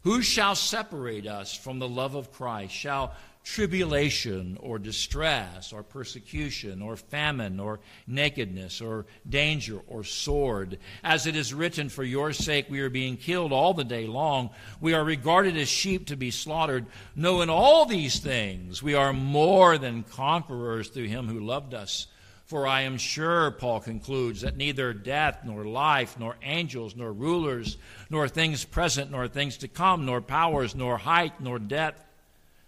Who 0.01 0.23
shall 0.23 0.55
separate 0.55 1.27
us 1.27 1.53
from 1.53 1.77
the 1.77 1.87
love 1.87 2.15
of 2.15 2.31
Christ? 2.31 2.73
Shall 2.73 3.13
tribulation 3.43 4.57
or 4.59 4.79
distress 4.79 5.71
or 5.71 5.83
persecution 5.83 6.81
or 6.81 6.95
famine 6.95 7.59
or 7.59 7.79
nakedness 8.07 8.81
or 8.81 9.05
danger 9.29 9.81
or 9.87 10.03
sword? 10.03 10.79
As 11.03 11.27
it 11.27 11.35
is 11.35 11.53
written, 11.53 11.89
For 11.89 12.03
your 12.03 12.33
sake 12.33 12.65
we 12.67 12.79
are 12.79 12.89
being 12.89 13.15
killed 13.15 13.51
all 13.51 13.75
the 13.75 13.83
day 13.83 14.07
long. 14.07 14.49
We 14.81 14.95
are 14.95 15.03
regarded 15.03 15.57
as 15.57 15.69
sheep 15.69 16.07
to 16.07 16.17
be 16.17 16.31
slaughtered. 16.31 16.87
No, 17.15 17.41
in 17.41 17.51
all 17.51 17.85
these 17.85 18.17
things 18.17 18.81
we 18.81 18.95
are 18.95 19.13
more 19.13 19.77
than 19.77 20.03
conquerors 20.03 20.89
through 20.89 21.07
him 21.07 21.27
who 21.27 21.39
loved 21.39 21.75
us. 21.75 22.07
For 22.49 22.65
I 22.65 22.81
am 22.81 22.97
sure, 22.97 23.51
Paul 23.51 23.79
concludes, 23.79 24.41
that 24.41 24.57
neither 24.57 24.91
death, 24.91 25.41
nor 25.45 25.63
life, 25.65 26.17
nor 26.17 26.35
angels, 26.41 26.95
nor 26.95 27.13
rulers, 27.13 27.77
nor 28.09 28.27
things 28.27 28.65
present, 28.65 29.11
nor 29.11 29.27
things 29.27 29.57
to 29.57 29.67
come, 29.67 30.07
nor 30.07 30.19
powers, 30.19 30.73
nor 30.73 30.97
height, 30.97 31.39
nor 31.39 31.59
depth, 31.59 32.03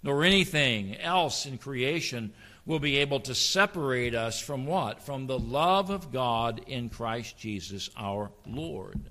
nor 0.04 0.24
anything 0.24 0.96
else 0.98 1.48
in 1.48 1.58
creation 1.58 2.32
will 2.64 2.78
be 2.78 2.98
able 2.98 3.22
to 3.22 3.34
separate 3.34 4.14
us 4.14 4.40
from 4.40 4.68
what? 4.68 5.02
From 5.02 5.26
the 5.26 5.40
love 5.40 5.90
of 5.90 6.12
God 6.12 6.62
in 6.68 6.90
Christ 6.90 7.40
Jesus 7.40 7.90
our 7.98 8.30
Lord. 8.46 9.10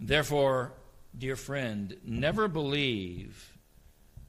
Therefore, 0.00 0.72
dear 1.16 1.36
friend, 1.36 1.96
never 2.04 2.48
believe 2.48 3.56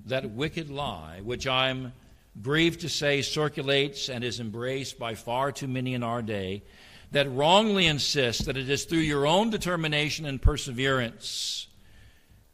that 0.06 0.30
wicked 0.30 0.70
lie, 0.70 1.22
which 1.24 1.48
I'm 1.48 1.94
grieved 2.40 2.82
to 2.82 2.90
say, 2.90 3.22
circulates 3.22 4.10
and 4.10 4.24
is 4.24 4.40
embraced 4.40 5.00
by 5.00 5.16
far 5.16 5.52
too 5.52 5.68
many 5.68 5.94
in 5.94 6.04
our 6.04 6.22
day, 6.22 6.64
that 7.12 7.32
wrongly 7.32 7.88
insists 7.88 8.46
that 8.46 8.58
it 8.58 8.70
is 8.70 8.86
through 8.86 9.00
your 9.00 9.28
own 9.28 9.50
determination 9.50 10.26
and 10.26 10.42
perseverance 10.42 11.68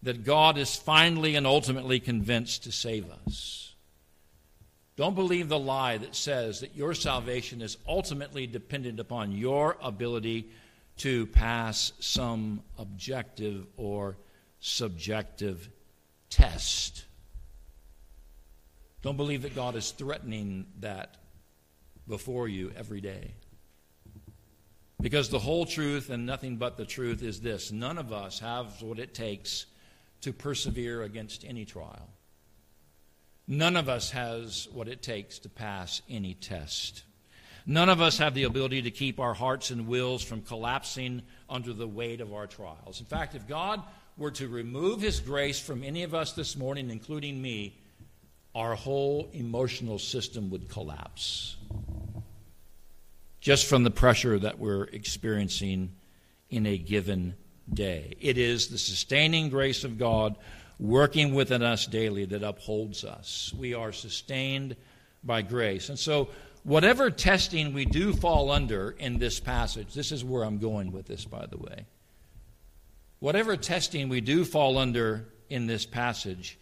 that 0.03 0.23
God 0.23 0.57
is 0.57 0.75
finally 0.75 1.35
and 1.35 1.45
ultimately 1.45 1.99
convinced 1.99 2.63
to 2.63 2.71
save 2.71 3.09
us. 3.25 3.75
Don't 4.95 5.15
believe 5.15 5.47
the 5.47 5.59
lie 5.59 5.97
that 5.97 6.15
says 6.15 6.61
that 6.61 6.75
your 6.75 6.95
salvation 6.95 7.61
is 7.61 7.77
ultimately 7.87 8.47
dependent 8.47 8.99
upon 8.99 9.31
your 9.31 9.77
ability 9.81 10.49
to 10.97 11.27
pass 11.27 11.93
some 11.99 12.63
objective 12.79 13.67
or 13.77 14.17
subjective 14.59 15.69
test. 16.31 17.05
Don't 19.08 19.15
believe 19.15 19.43
that 19.43 19.56
God 19.56 19.78
is 19.78 19.91
threatening 19.91 20.65
that 20.82 21.15
before 22.10 22.50
you 22.50 22.74
every 22.76 23.00
day. 23.00 23.32
Because 25.00 25.30
the 25.30 25.39
whole 25.39 25.65
truth 25.65 26.10
and 26.10 26.26
nothing 26.26 26.58
but 26.58 26.76
the 26.76 26.84
truth 26.84 27.24
is 27.24 27.39
this 27.39 27.72
none 27.72 27.98
of 27.98 28.12
us 28.12 28.39
have 28.39 28.82
what 28.82 29.00
it 29.00 29.13
takes 29.13 29.65
to 30.20 30.34
persevere 30.34 31.04
against 31.04 31.46
any 31.46 31.63
trial. 31.63 32.10
None 33.48 33.78
of 33.78 33.88
us 33.88 34.12
has 34.12 34.67
what 34.74 34.89
it 34.89 35.02
takes 35.02 35.39
to 35.39 35.48
pass 35.48 36.02
any 36.10 36.34
test. 36.34 37.04
None 37.65 37.88
of 37.88 38.02
us 38.02 38.17
have 38.17 38.34
the 38.34 38.43
ability 38.43 38.82
to 38.82 38.91
keep 38.91 39.22
our 39.22 39.34
hearts 39.34 39.72
and 39.72 39.88
wills 39.88 40.22
from 40.22 40.41
collapsing 40.41 41.22
under 41.50 41.72
the 41.72 41.88
weight 41.88 42.20
of 42.20 42.34
our 42.34 42.46
trials. 42.46 43.00
In 43.00 43.06
fact, 43.06 43.36
if 43.36 43.48
God 43.48 43.82
were 44.17 44.32
to 44.32 44.50
remove 44.50 45.00
His 45.00 45.22
grace 45.22 45.62
from 45.62 45.82
any 45.82 46.04
of 46.04 46.13
us 46.13 46.34
this 46.34 46.58
morning, 46.58 46.89
including 46.89 47.41
me, 47.41 47.78
our 48.58 48.74
whole 48.74 49.30
emotional 49.34 50.00
system 50.00 50.50
would 50.50 50.67
collapse 50.67 51.58
just 53.39 53.67
from 53.67 53.84
the 53.84 53.91
pressure 53.91 54.39
that 54.39 54.58
we're 54.58 54.86
experiencing 54.86 55.91
in 56.50 56.65
a 56.65 56.76
given 56.76 57.36
day. 57.72 58.15
It 58.20 58.39
is 58.39 58.70
the 58.70 58.80
sustaining 58.80 59.50
grace 59.50 59.84
of 59.84 60.00
God 60.00 60.38
working 60.80 61.36
within 61.36 61.62
us 61.62 61.86
daily 61.86 62.26
that 62.26 62.41
upholds 62.41 63.04
us. 63.04 63.54
We 63.56 63.76
are 63.76 63.91
sustained 63.91 64.76
by 65.24 65.43
grace. 65.43 65.89
And 65.89 66.00
so, 66.00 66.30
whatever 66.63 67.12
testing 67.12 67.74
we 67.74 67.86
do 67.86 68.12
fall 68.12 68.50
under 68.50 68.96
in 68.98 69.20
this 69.20 69.39
passage, 69.39 69.93
this 69.93 70.12
is 70.12 70.26
where 70.26 70.43
I'm 70.43 70.58
going 70.58 70.91
with 70.91 71.06
this, 71.06 71.26
by 71.26 71.46
the 71.46 71.58
way. 71.58 71.86
Whatever 73.20 73.56
testing 73.56 74.10
we 74.10 74.20
do 74.20 74.43
fall 74.43 74.80
under 74.80 75.28
in 75.48 75.67
this 75.67 75.86
passage, 75.86 76.58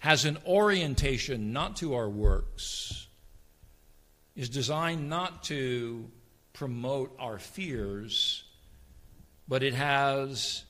has 0.00 0.24
an 0.24 0.38
orientation 0.46 1.52
not 1.52 1.76
to 1.76 1.94
our 1.94 2.08
works, 2.08 3.06
is 4.34 4.48
designed 4.48 5.08
not 5.08 5.44
to 5.44 6.10
promote 6.52 7.14
our 7.18 7.38
fears, 7.38 8.42
but 9.46 9.62
it 9.62 9.74
has 9.74 10.64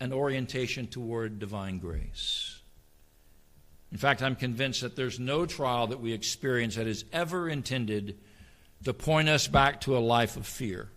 an 0.00 0.12
orientation 0.12 0.86
toward 0.86 1.38
divine 1.38 1.78
grace. 1.78 2.60
In 3.90 3.96
fact, 3.96 4.22
I'm 4.22 4.36
convinced 4.36 4.82
that 4.82 4.96
there's 4.96 5.18
no 5.18 5.46
trial 5.46 5.86
that 5.88 6.00
we 6.00 6.12
experience 6.12 6.76
that 6.76 6.86
is 6.86 7.06
ever 7.10 7.48
intended 7.48 8.18
to 8.84 8.92
point 8.92 9.30
us 9.30 9.48
back 9.48 9.80
to 9.82 9.96
a 9.96 9.98
life 9.98 10.36
of 10.36 10.46
fear. 10.46 10.90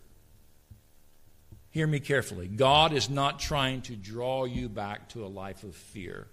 Hear 1.70 1.88
me 1.88 2.02
carefully. 2.02 2.48
God 2.48 2.92
is 2.92 3.10
not 3.10 3.40
trying 3.40 3.82
to 3.84 3.96
draw 3.96 4.44
you 4.44 4.68
back 4.68 5.08
to 5.10 5.26
a 5.26 5.28
life 5.28 5.64
of 5.64 5.74
fear. 5.74 6.28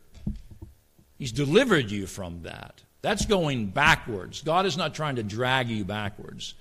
He's 1.19 1.33
delivered 1.33 1.91
you 1.91 2.07
from 2.07 2.43
that. 2.43 2.83
That's 3.03 3.27
going 3.27 3.67
backwards. 3.67 4.43
God 4.43 4.67
is 4.67 4.77
not 4.77 4.95
trying 4.95 5.17
to 5.17 5.23
drag 5.23 5.69
you 5.69 5.85
backwards. 5.85 6.55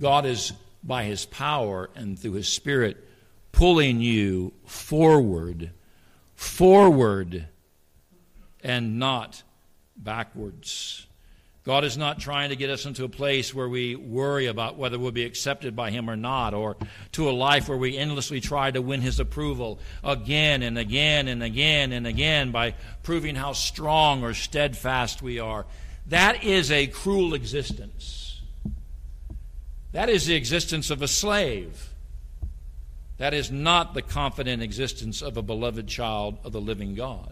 God 0.00 0.26
is, 0.26 0.52
by 0.82 1.04
His 1.04 1.26
power 1.26 1.90
and 1.94 2.18
through 2.18 2.32
His 2.32 2.48
Spirit, 2.48 3.08
pulling 3.52 4.00
you 4.00 4.52
forward, 4.64 5.70
forward, 6.34 7.46
and 8.62 8.98
not 8.98 9.42
backwards. 9.96 11.06
God 11.64 11.84
is 11.84 11.96
not 11.96 12.18
trying 12.18 12.50
to 12.50 12.56
get 12.56 12.70
us 12.70 12.86
into 12.86 13.04
a 13.04 13.08
place 13.08 13.54
where 13.54 13.68
we 13.68 13.94
worry 13.94 14.46
about 14.46 14.76
whether 14.76 14.98
we'll 14.98 15.12
be 15.12 15.24
accepted 15.24 15.76
by 15.76 15.90
Him 15.90 16.10
or 16.10 16.16
not, 16.16 16.54
or 16.54 16.76
to 17.12 17.30
a 17.30 17.32
life 17.32 17.68
where 17.68 17.78
we 17.78 17.96
endlessly 17.96 18.40
try 18.40 18.72
to 18.72 18.82
win 18.82 19.00
His 19.00 19.20
approval 19.20 19.78
again 20.02 20.62
and 20.62 20.76
again 20.76 21.28
and 21.28 21.40
again 21.40 21.92
and 21.92 22.04
again 22.04 22.50
by 22.50 22.74
proving 23.04 23.36
how 23.36 23.52
strong 23.52 24.24
or 24.24 24.34
steadfast 24.34 25.22
we 25.22 25.38
are. 25.38 25.64
That 26.08 26.42
is 26.42 26.72
a 26.72 26.88
cruel 26.88 27.32
existence. 27.32 28.40
That 29.92 30.08
is 30.08 30.26
the 30.26 30.34
existence 30.34 30.90
of 30.90 31.00
a 31.00 31.08
slave. 31.08 31.90
That 33.18 33.34
is 33.34 33.52
not 33.52 33.94
the 33.94 34.02
confident 34.02 34.64
existence 34.64 35.22
of 35.22 35.36
a 35.36 35.42
beloved 35.42 35.86
child 35.86 36.38
of 36.42 36.50
the 36.50 36.60
living 36.60 36.96
God. 36.96 37.31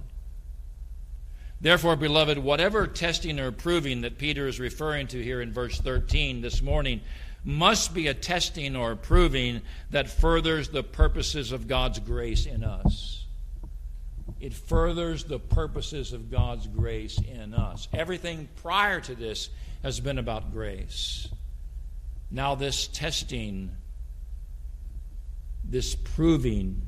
Therefore, 1.61 1.97
beloved, 1.97 2.39
whatever 2.39 2.87
testing 2.87 3.39
or 3.39 3.53
proving 3.53 4.01
that 4.01 4.17
Peter 4.17 4.49
is 4.49 4.59
referring 4.59 5.09
to 5.09 5.23
here 5.23 5.43
in 5.43 5.53
verse 5.53 5.79
13 5.79 6.41
this 6.41 6.63
morning 6.63 7.03
must 7.45 7.93
be 7.93 8.07
a 8.07 8.15
testing 8.15 8.77
or 8.77 8.97
proving 8.97 9.61
that 9.91 10.09
furthers 10.09 10.69
the 10.69 10.83
purposes 10.83 11.53
of 11.53 11.69
God's 11.69 11.99
grace 11.99 12.47
in 12.47 12.65
us. 12.65 13.27
It 14.41 14.55
furthers 14.55 15.25
the 15.25 15.39
purposes 15.39 16.15
of 16.15 16.31
God's 16.31 16.67
grace 16.67 17.19
in 17.19 17.53
us. 17.53 17.89
Everything 17.93 18.49
prior 18.63 19.01
to 19.03 19.15
this 19.15 19.51
has 19.83 20.01
been 20.01 20.19
about 20.19 20.53
grace. 20.53 21.29
Now, 22.31 22.55
this 22.55 22.87
testing, 22.87 23.71
this 25.63 25.95
proving, 25.95 26.83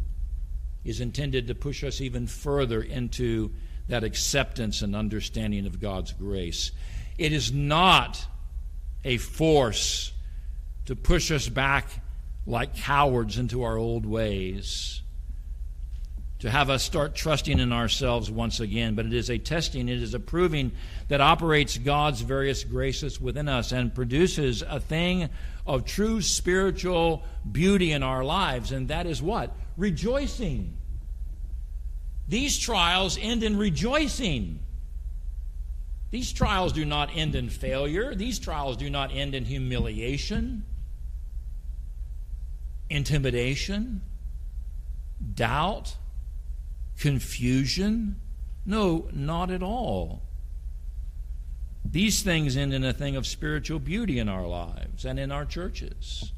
is 0.82 1.00
intended 1.00 1.48
to 1.48 1.54
push 1.54 1.85
us 1.85 2.00
even 2.00 2.26
further 2.26 2.80
into 2.80 3.52
that 3.88 4.05
acceptance 4.05 4.83
and 4.83 4.95
understanding 4.95 5.66
of 5.66 5.81
God's 5.81 6.12
grace. 6.12 6.73
It 7.18 7.33
is 7.33 7.53
not 7.53 8.25
a 9.05 9.16
force 9.16 10.12
to 10.87 10.97
push 10.97 11.31
us 11.31 11.49
back 11.49 11.88
like 12.47 12.75
cowards 12.77 13.38
into 13.38 13.62
our 13.62 13.77
old 13.77 14.05
ways, 14.05 15.03
to 16.40 16.51
have 16.51 16.71
us 16.71 16.83
start 16.83 17.14
trusting 17.14 17.61
in 17.61 17.73
ourselves 17.73 18.31
once 18.31 18.59
again, 18.59 18.97
but 18.97 19.07
it 19.07 19.12
is 19.12 19.31
a 19.31 19.38
testing, 19.38 19.88
it 19.88 20.03
is 20.03 20.14
a 20.14 20.18
proving 20.18 20.73
that 21.07 21.21
operates 21.21 21.79
God's 21.79 22.21
various 22.21 22.64
graces 22.64 23.21
within 23.21 23.49
us 23.49 23.71
and 23.71 23.95
produces 23.95 24.62
a 24.62 24.81
thing 24.81 25.29
of 25.66 25.85
true 25.85 26.21
spiritual 26.21 27.23
beauty 27.51 27.92
in 27.92 28.03
our 28.03 28.25
lives, 28.25 28.73
and 28.73 28.88
that 28.88 29.07
is 29.07 29.23
what? 29.23 29.55
Rejoicing. 29.77 30.77
These 32.33 32.59
trials 32.59 33.18
end 33.21 33.42
in 33.42 33.59
rejoicing. 33.59 34.61
These 36.11 36.33
trials 36.33 36.73
do 36.73 36.87
not 36.87 37.11
end 37.14 37.35
in 37.35 37.51
failure. 37.51 38.14
These 38.14 38.38
trials 38.38 38.79
do 38.79 38.88
not 38.88 39.14
end 39.14 39.35
in 39.35 39.45
humiliation, 39.45 40.64
intimidation, 42.88 44.01
doubt, 45.35 45.95
confusion. 46.99 48.18
No, 48.64 49.11
not 49.12 49.51
at 49.51 49.62
all. 49.62 50.23
These 51.85 52.23
things 52.23 52.57
end 52.57 52.73
in 52.73 52.83
a 52.83 52.95
thing 52.95 53.14
of 53.14 53.27
spiritual 53.27 53.79
beauty 53.79 54.18
in 54.18 54.31
our 54.31 54.47
lives 54.47 55.05
and 55.05 55.18
in 55.18 55.31
our 55.31 55.45
churches. 55.45 56.33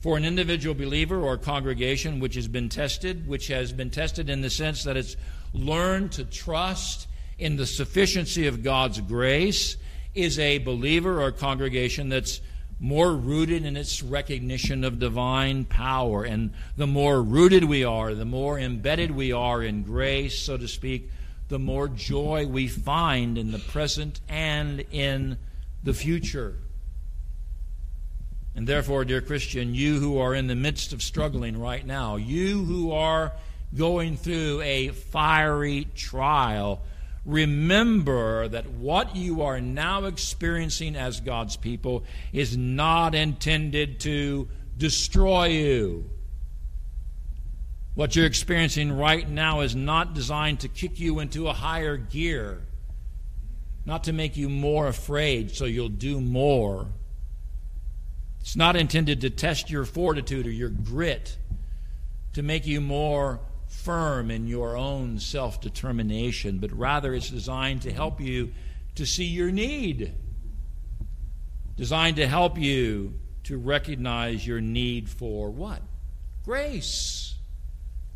For 0.00 0.16
an 0.16 0.24
individual 0.24 0.76
believer 0.76 1.20
or 1.20 1.36
congregation 1.36 2.20
which 2.20 2.36
has 2.36 2.46
been 2.46 2.68
tested, 2.68 3.26
which 3.26 3.48
has 3.48 3.72
been 3.72 3.90
tested 3.90 4.30
in 4.30 4.42
the 4.42 4.50
sense 4.50 4.84
that 4.84 4.96
it's 4.96 5.16
learned 5.52 6.12
to 6.12 6.24
trust 6.24 7.08
in 7.38 7.56
the 7.56 7.66
sufficiency 7.66 8.46
of 8.46 8.62
God's 8.62 9.00
grace, 9.00 9.76
is 10.14 10.38
a 10.38 10.58
believer 10.58 11.20
or 11.22 11.32
congregation 11.32 12.08
that's 12.08 12.40
more 12.80 13.12
rooted 13.12 13.64
in 13.64 13.76
its 13.76 14.02
recognition 14.02 14.84
of 14.84 15.00
divine 15.00 15.64
power. 15.64 16.22
And 16.22 16.52
the 16.76 16.86
more 16.86 17.20
rooted 17.20 17.64
we 17.64 17.82
are, 17.82 18.14
the 18.14 18.24
more 18.24 18.58
embedded 18.58 19.10
we 19.10 19.32
are 19.32 19.62
in 19.62 19.82
grace, 19.82 20.38
so 20.38 20.56
to 20.56 20.68
speak, 20.68 21.10
the 21.48 21.58
more 21.58 21.88
joy 21.88 22.46
we 22.46 22.68
find 22.68 23.36
in 23.36 23.50
the 23.50 23.58
present 23.58 24.20
and 24.28 24.84
in 24.92 25.38
the 25.82 25.94
future. 25.94 26.54
And 28.58 28.66
therefore, 28.66 29.04
dear 29.04 29.20
Christian, 29.20 29.72
you 29.72 30.00
who 30.00 30.18
are 30.18 30.34
in 30.34 30.48
the 30.48 30.56
midst 30.56 30.92
of 30.92 31.00
struggling 31.00 31.60
right 31.60 31.86
now, 31.86 32.16
you 32.16 32.64
who 32.64 32.90
are 32.90 33.30
going 33.72 34.16
through 34.16 34.62
a 34.62 34.88
fiery 34.88 35.86
trial, 35.94 36.82
remember 37.24 38.48
that 38.48 38.68
what 38.68 39.14
you 39.14 39.42
are 39.42 39.60
now 39.60 40.06
experiencing 40.06 40.96
as 40.96 41.20
God's 41.20 41.56
people 41.56 42.02
is 42.32 42.56
not 42.56 43.14
intended 43.14 44.00
to 44.00 44.48
destroy 44.76 45.44
you. 45.46 46.10
What 47.94 48.16
you're 48.16 48.26
experiencing 48.26 48.90
right 48.90 49.30
now 49.30 49.60
is 49.60 49.76
not 49.76 50.14
designed 50.14 50.58
to 50.60 50.68
kick 50.68 50.98
you 50.98 51.20
into 51.20 51.46
a 51.46 51.52
higher 51.52 51.96
gear, 51.96 52.66
not 53.86 54.02
to 54.02 54.12
make 54.12 54.36
you 54.36 54.48
more 54.48 54.88
afraid 54.88 55.54
so 55.54 55.64
you'll 55.64 55.88
do 55.88 56.20
more 56.20 56.88
it's 58.40 58.56
not 58.56 58.76
intended 58.76 59.20
to 59.22 59.30
test 59.30 59.70
your 59.70 59.84
fortitude 59.84 60.46
or 60.46 60.50
your 60.50 60.70
grit, 60.70 61.36
to 62.34 62.42
make 62.42 62.66
you 62.66 62.80
more 62.80 63.40
firm 63.68 64.30
in 64.30 64.46
your 64.46 64.76
own 64.76 65.18
self 65.18 65.60
determination, 65.60 66.58
but 66.58 66.72
rather 66.72 67.14
it's 67.14 67.30
designed 67.30 67.82
to 67.82 67.92
help 67.92 68.20
you 68.20 68.52
to 68.94 69.06
see 69.06 69.24
your 69.24 69.50
need, 69.50 70.12
designed 71.76 72.16
to 72.16 72.26
help 72.26 72.58
you 72.58 73.14
to 73.44 73.56
recognize 73.56 74.46
your 74.46 74.60
need 74.60 75.08
for 75.08 75.50
what? 75.50 75.82
Grace. 76.44 77.34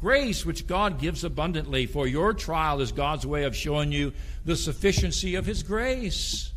Grace, 0.00 0.44
which 0.44 0.66
God 0.66 0.98
gives 0.98 1.22
abundantly, 1.22 1.86
for 1.86 2.08
your 2.08 2.34
trial 2.34 2.80
is 2.80 2.90
God's 2.90 3.24
way 3.24 3.44
of 3.44 3.54
showing 3.54 3.92
you 3.92 4.12
the 4.44 4.56
sufficiency 4.56 5.36
of 5.36 5.46
His 5.46 5.62
grace. 5.62 6.51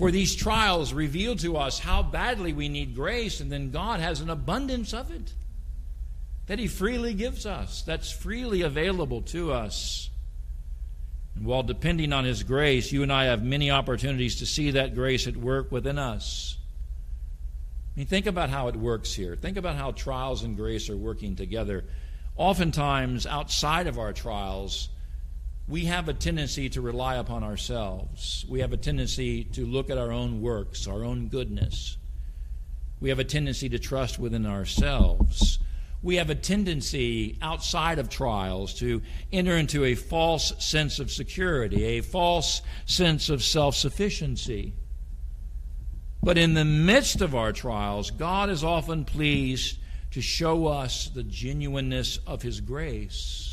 For 0.00 0.10
these 0.10 0.34
trials 0.34 0.94
reveal 0.94 1.36
to 1.36 1.58
us 1.58 1.78
how 1.78 2.02
badly 2.02 2.54
we 2.54 2.70
need 2.70 2.94
grace, 2.94 3.40
and 3.40 3.52
then 3.52 3.70
God 3.70 4.00
has 4.00 4.22
an 4.22 4.30
abundance 4.30 4.94
of 4.94 5.10
it 5.10 5.34
that 6.46 6.58
He 6.58 6.68
freely 6.68 7.12
gives 7.12 7.44
us, 7.44 7.82
that's 7.82 8.10
freely 8.10 8.62
available 8.62 9.20
to 9.20 9.52
us. 9.52 10.08
And 11.36 11.44
while 11.44 11.62
depending 11.62 12.14
on 12.14 12.24
His 12.24 12.44
grace, 12.44 12.90
you 12.90 13.02
and 13.02 13.12
I 13.12 13.26
have 13.26 13.44
many 13.44 13.70
opportunities 13.70 14.36
to 14.36 14.46
see 14.46 14.70
that 14.70 14.94
grace 14.94 15.26
at 15.26 15.36
work 15.36 15.70
within 15.70 15.98
us. 15.98 16.56
I 17.94 17.98
mean, 17.98 18.06
think 18.06 18.24
about 18.24 18.48
how 18.48 18.68
it 18.68 18.76
works 18.76 19.12
here. 19.12 19.36
Think 19.36 19.58
about 19.58 19.76
how 19.76 19.90
trials 19.90 20.44
and 20.44 20.56
grace 20.56 20.88
are 20.88 20.96
working 20.96 21.36
together. 21.36 21.84
Oftentimes, 22.36 23.26
outside 23.26 23.86
of 23.86 23.98
our 23.98 24.14
trials, 24.14 24.88
we 25.68 25.84
have 25.84 26.08
a 26.08 26.14
tendency 26.14 26.68
to 26.70 26.80
rely 26.80 27.16
upon 27.16 27.44
ourselves. 27.44 28.44
We 28.48 28.60
have 28.60 28.72
a 28.72 28.76
tendency 28.76 29.44
to 29.44 29.64
look 29.64 29.88
at 29.88 29.98
our 29.98 30.10
own 30.10 30.40
works, 30.40 30.86
our 30.88 31.04
own 31.04 31.28
goodness. 31.28 31.96
We 33.00 33.08
have 33.08 33.18
a 33.18 33.24
tendency 33.24 33.68
to 33.68 33.78
trust 33.78 34.18
within 34.18 34.46
ourselves. 34.46 35.58
We 36.02 36.16
have 36.16 36.30
a 36.30 36.34
tendency 36.34 37.38
outside 37.40 37.98
of 37.98 38.08
trials 38.08 38.74
to 38.80 39.02
enter 39.32 39.56
into 39.56 39.84
a 39.84 39.94
false 39.94 40.52
sense 40.64 40.98
of 40.98 41.10
security, 41.10 41.84
a 41.84 42.00
false 42.00 42.62
sense 42.86 43.28
of 43.28 43.42
self 43.42 43.74
sufficiency. 43.74 44.74
But 46.22 46.36
in 46.36 46.54
the 46.54 46.64
midst 46.64 47.20
of 47.20 47.34
our 47.34 47.52
trials, 47.52 48.10
God 48.10 48.50
is 48.50 48.64
often 48.64 49.04
pleased 49.04 49.78
to 50.10 50.20
show 50.20 50.66
us 50.66 51.08
the 51.08 51.22
genuineness 51.22 52.18
of 52.26 52.42
His 52.42 52.60
grace 52.60 53.49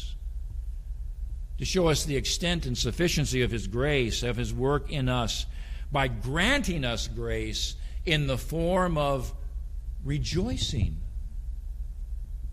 to 1.58 1.66
show 1.66 1.88
us 1.88 2.06
the 2.06 2.16
extent 2.16 2.66
and 2.66 2.78
sufficiency 2.78 3.42
of 3.42 3.52
His 3.52 3.68
grace, 3.68 4.24
of 4.24 4.38
His 4.38 4.54
work 4.54 4.92
in 4.92 5.10
us, 5.10 5.46
by 5.92 6.08
granting 6.08 6.84
us 6.84 7.08
grace 7.08 7.76
in 8.06 8.28
the 8.28 8.38
form 8.38 8.98
of 8.98 9.34
rejoicing. 10.04 10.98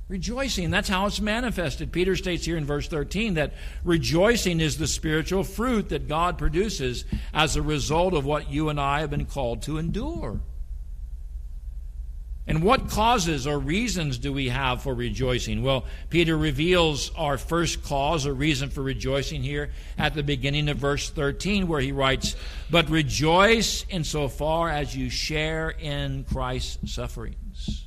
Rejoicing, 0.08 0.70
that's 0.70 0.88
how 0.88 1.06
it's 1.06 1.20
manifested. 1.20 1.90
Peter 1.90 2.14
states 2.14 2.44
here 2.44 2.58
in 2.58 2.66
verse 2.66 2.88
13 2.88 3.34
that 3.34 3.54
rejoicing 3.84 4.60
is 4.60 4.76
the 4.76 4.86
spiritual 4.86 5.44
fruit 5.44 5.88
that 5.88 6.08
God 6.08 6.36
produces 6.36 7.06
as 7.32 7.56
a 7.56 7.62
result 7.62 8.12
of 8.12 8.26
what 8.26 8.50
you 8.50 8.68
and 8.68 8.78
I 8.78 9.00
have 9.00 9.10
been 9.10 9.24
called 9.24 9.62
to 9.62 9.78
endure. 9.78 10.40
And 12.46 12.62
what 12.62 12.90
causes 12.90 13.46
or 13.46 13.58
reasons 13.58 14.18
do 14.18 14.30
we 14.30 14.50
have 14.50 14.82
for 14.82 14.94
rejoicing? 14.94 15.62
Well, 15.62 15.86
Peter 16.10 16.36
reveals 16.36 17.10
our 17.16 17.38
first 17.38 17.82
cause 17.82 18.26
or 18.26 18.34
reason 18.34 18.68
for 18.68 18.82
rejoicing 18.82 19.42
here 19.42 19.70
at 19.96 20.12
the 20.12 20.22
beginning 20.22 20.68
of 20.68 20.76
verse 20.76 21.08
13, 21.08 21.66
where 21.66 21.80
he 21.80 21.92
writes, 21.92 22.36
But 22.70 22.90
rejoice 22.90 23.86
insofar 23.88 24.68
as 24.68 24.94
you 24.94 25.08
share 25.08 25.70
in 25.70 26.24
Christ's 26.24 26.92
sufferings. 26.92 27.86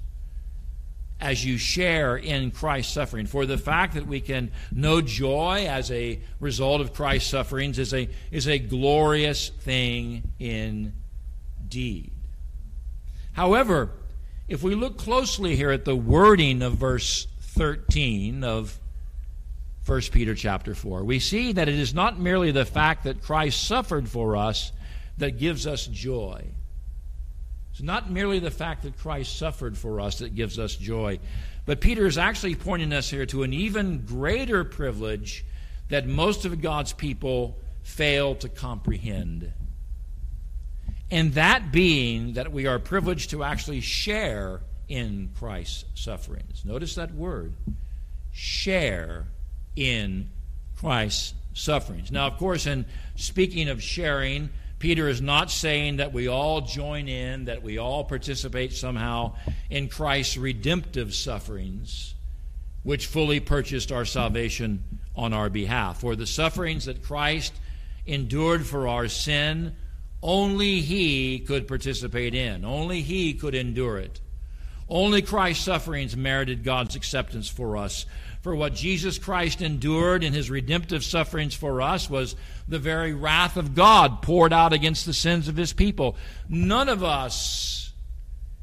As 1.22 1.46
you 1.46 1.60
share 1.60 2.18
in 2.18 2.50
Christ's 2.50 2.94
suffering. 2.94 3.28
For 3.28 3.46
the 3.46 3.58
fact 3.60 3.94
that 3.94 4.08
we 4.08 4.22
can 4.22 4.52
know 4.72 5.02
joy 5.02 5.68
as 5.70 5.92
a 5.92 6.20
result 6.40 6.82
of 6.82 6.94
Christ's 6.94 7.30
sufferings 7.30 7.78
is 7.78 7.94
a, 7.94 8.10
is 8.32 8.48
a 8.48 8.58
glorious 8.58 9.50
thing 9.50 10.32
indeed. 10.40 12.12
However, 13.34 13.92
if 14.48 14.64
we 14.64 14.76
look 14.76 14.98
closely 14.98 15.56
here 15.56 15.72
at 15.72 15.84
the 15.84 15.96
wording 15.96 16.62
of 16.62 16.74
verse 16.76 17.28
13 17.42 18.44
of 18.44 18.80
1 19.86 20.02
Peter 20.12 20.36
chapter 20.36 20.74
4, 20.74 21.04
we 21.04 21.20
see 21.20 21.52
that 21.52 21.68
it 21.68 21.76
is 21.76 21.94
not 21.94 22.20
merely 22.20 22.52
the 22.52 22.66
fact 22.66 23.04
that 23.04 23.22
Christ 23.22 23.68
suffered 23.68 24.08
for 24.08 24.38
us 24.38 24.72
that 25.18 25.38
gives 25.38 25.68
us 25.68 25.86
joy. 25.88 26.46
It's 27.72 27.82
not 27.82 28.10
merely 28.10 28.40
the 28.40 28.52
fact 28.52 28.84
that 28.84 28.98
Christ 28.98 29.38
suffered 29.38 29.78
for 29.78 30.00
us 30.00 30.20
that 30.20 30.34
gives 30.34 30.58
us 30.58 30.76
joy, 30.76 31.20
but 31.66 31.82
Peter 31.82 32.06
is 32.06 32.18
actually 32.18 32.56
pointing 32.56 32.94
us 32.94 33.10
here 33.10 33.26
to 33.28 33.44
an 33.44 33.54
even 33.54 34.06
greater 34.06 34.64
privilege 34.64 35.46
that 35.90 36.08
most 36.08 36.46
of 36.46 36.62
God's 36.62 36.94
people 36.94 37.58
fail 37.84 38.36
to 38.36 38.50
comprehend 38.50 39.52
and 41.10 41.34
that 41.34 41.72
being 41.72 42.34
that 42.34 42.52
we 42.52 42.68
are 42.68 42.80
privileged 42.80 43.30
to 43.32 43.44
actually 43.44 43.82
share 43.82 44.62
in 44.90 45.32
Christ's 45.38 45.86
sufferings. 45.96 46.64
Notice 46.66 46.96
that 46.96 47.14
word 47.14 47.54
share 48.32 49.26
in 49.76 50.30
Christ's 50.78 51.34
sufferings. 51.54 52.12
Now, 52.12 52.28
of 52.28 52.38
course, 52.38 52.68
in 52.68 52.86
speaking 53.16 53.70
of 53.70 53.82
sharing, 53.82 54.50
Peter 54.80 55.08
is 55.08 55.22
not 55.22 55.50
saying 55.50 55.98
that 55.98 56.14
we 56.14 56.28
all 56.28 56.62
join 56.62 57.08
in, 57.08 57.46
that 57.46 57.64
we 57.64 57.78
all 57.78 58.04
participate 58.04 58.74
somehow 58.74 59.34
in 59.70 59.90
Christ's 59.90 60.38
redemptive 60.38 61.16
sufferings, 61.16 62.14
which 62.84 63.08
fully 63.08 63.40
purchased 63.40 63.92
our 63.92 64.06
salvation 64.06 64.84
on 65.16 65.34
our 65.34 65.50
behalf. 65.50 66.02
For 66.02 66.16
the 66.16 66.28
sufferings 66.28 66.86
that 66.86 67.04
Christ 67.04 67.54
endured 68.06 68.66
for 68.66 68.88
our 68.88 69.08
sin 69.08 69.76
only 70.22 70.82
he 70.82 71.40
could 71.40 71.68
participate 71.68 72.34
in, 72.34 72.66
only 72.66 73.02
he 73.02 73.34
could 73.34 73.56
endure 73.56 73.98
it. 73.98 74.20
Only 74.90 75.22
Christ's 75.22 75.66
sufferings 75.66 76.16
merited 76.16 76.64
God's 76.64 76.96
acceptance 76.96 77.50
for 77.50 77.76
us. 77.76 78.06
For 78.42 78.56
what 78.56 78.74
Jesus 78.74 79.20
Christ 79.20 79.62
endured 79.62 80.24
in 80.24 80.32
his 80.32 80.50
redemptive 80.50 81.04
sufferings 81.04 81.54
for 81.54 81.82
us 81.82 82.10
was 82.10 82.36
the 82.68 82.80
very 82.80 83.14
wrath 83.14 83.58
of 83.58 83.76
God 83.76 84.22
poured 84.22 84.54
out 84.54 84.72
against 84.72 85.06
the 85.06 85.14
sins 85.14 85.50
of 85.50 85.58
his 85.58 85.74
people. 85.74 86.16
None 86.48 86.88
of 86.88 87.04
us 87.04 87.92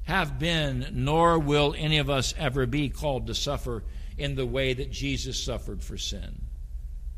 have 0.05 0.38
been, 0.38 0.87
nor 0.93 1.38
will 1.38 1.75
any 1.77 1.99
of 1.99 2.09
us 2.09 2.35
ever 2.38 2.64
be 2.67 2.88
called 2.88 3.27
to 3.27 3.35
suffer 3.35 3.85
in 4.17 4.35
the 4.35 4.47
way 4.47 4.73
that 4.73 4.90
Jesus 4.90 5.43
suffered 5.43 5.83
for 5.83 5.99
sin. 5.99 6.43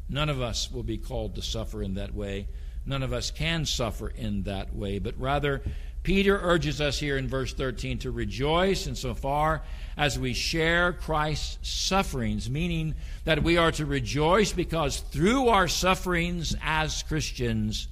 None 0.09 0.29
of 0.29 0.40
us 0.40 0.70
will 0.70 0.83
be 0.83 0.99
called 0.99 1.35
to 1.37 1.42
suffer 1.42 1.83
in 1.83 1.94
that 1.94 2.14
way. 2.14 2.49
None 2.87 3.03
of 3.03 3.12
us 3.12 3.31
can 3.31 3.66
suffer 3.66 4.09
in 4.09 4.44
that 4.44 4.75
way, 4.75 4.99
but 4.99 5.18
rather, 5.18 5.62
Peter 6.05 6.38
urges 6.40 6.81
us 6.81 7.01
here 7.01 7.16
in 7.16 7.27
verse 7.27 7.53
13 7.53 7.99
to 7.99 8.12
rejoice 8.12 8.87
insofar 8.87 9.62
as 9.96 10.16
we 10.16 10.33
share 10.33 10.92
Christ's 10.92 11.68
sufferings, 11.68 12.49
meaning 12.49 12.94
that 13.25 13.42
we 13.42 13.57
are 13.57 13.72
to 13.72 13.85
rejoice 13.85 14.53
because 14.53 15.01
through 15.01 15.49
our 15.49 15.66
sufferings 15.66 16.55
as 16.62 17.03
Christians, 17.03 17.88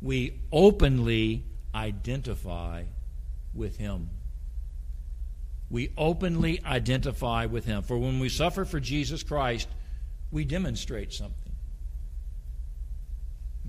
we 0.00 0.40
openly 0.50 1.44
identify 1.74 2.84
with 3.52 3.76
Him. 3.76 4.08
We 5.68 5.92
openly 5.98 6.62
identify 6.64 7.44
with 7.44 7.66
Him. 7.66 7.82
For 7.82 7.98
when 7.98 8.20
we 8.20 8.30
suffer 8.30 8.64
for 8.64 8.80
Jesus 8.80 9.22
Christ, 9.22 9.68
we 10.30 10.46
demonstrate 10.46 11.12
something. 11.12 11.43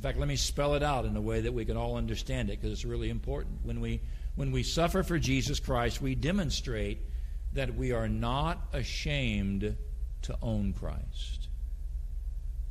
Fact, 0.06 0.20
let 0.20 0.28
me 0.28 0.36
spell 0.36 0.76
it 0.76 0.84
out 0.84 1.06
in 1.06 1.16
a 1.16 1.22
way 1.22 1.42
that 1.42 1.52
we 1.52 1.66
can 1.66 1.78
all 1.78 1.96
understand 1.96 2.52
it 2.52 2.62
because 2.62 2.72
it's 2.72 2.86
really 2.86 3.10
important. 3.10 3.58
When 3.64 3.82
we, 3.82 4.02
when 4.36 4.52
we 4.52 4.62
suffer 4.62 5.02
for 5.02 5.18
Jesus 5.18 5.60
Christ, 5.60 6.00
we 6.00 6.14
demonstrate 6.14 7.00
that 7.54 7.74
we 7.74 7.92
are 7.92 8.08
not 8.08 8.68
ashamed 8.72 9.76
to 10.22 10.38
own 10.44 10.74
Christ. 10.74 11.48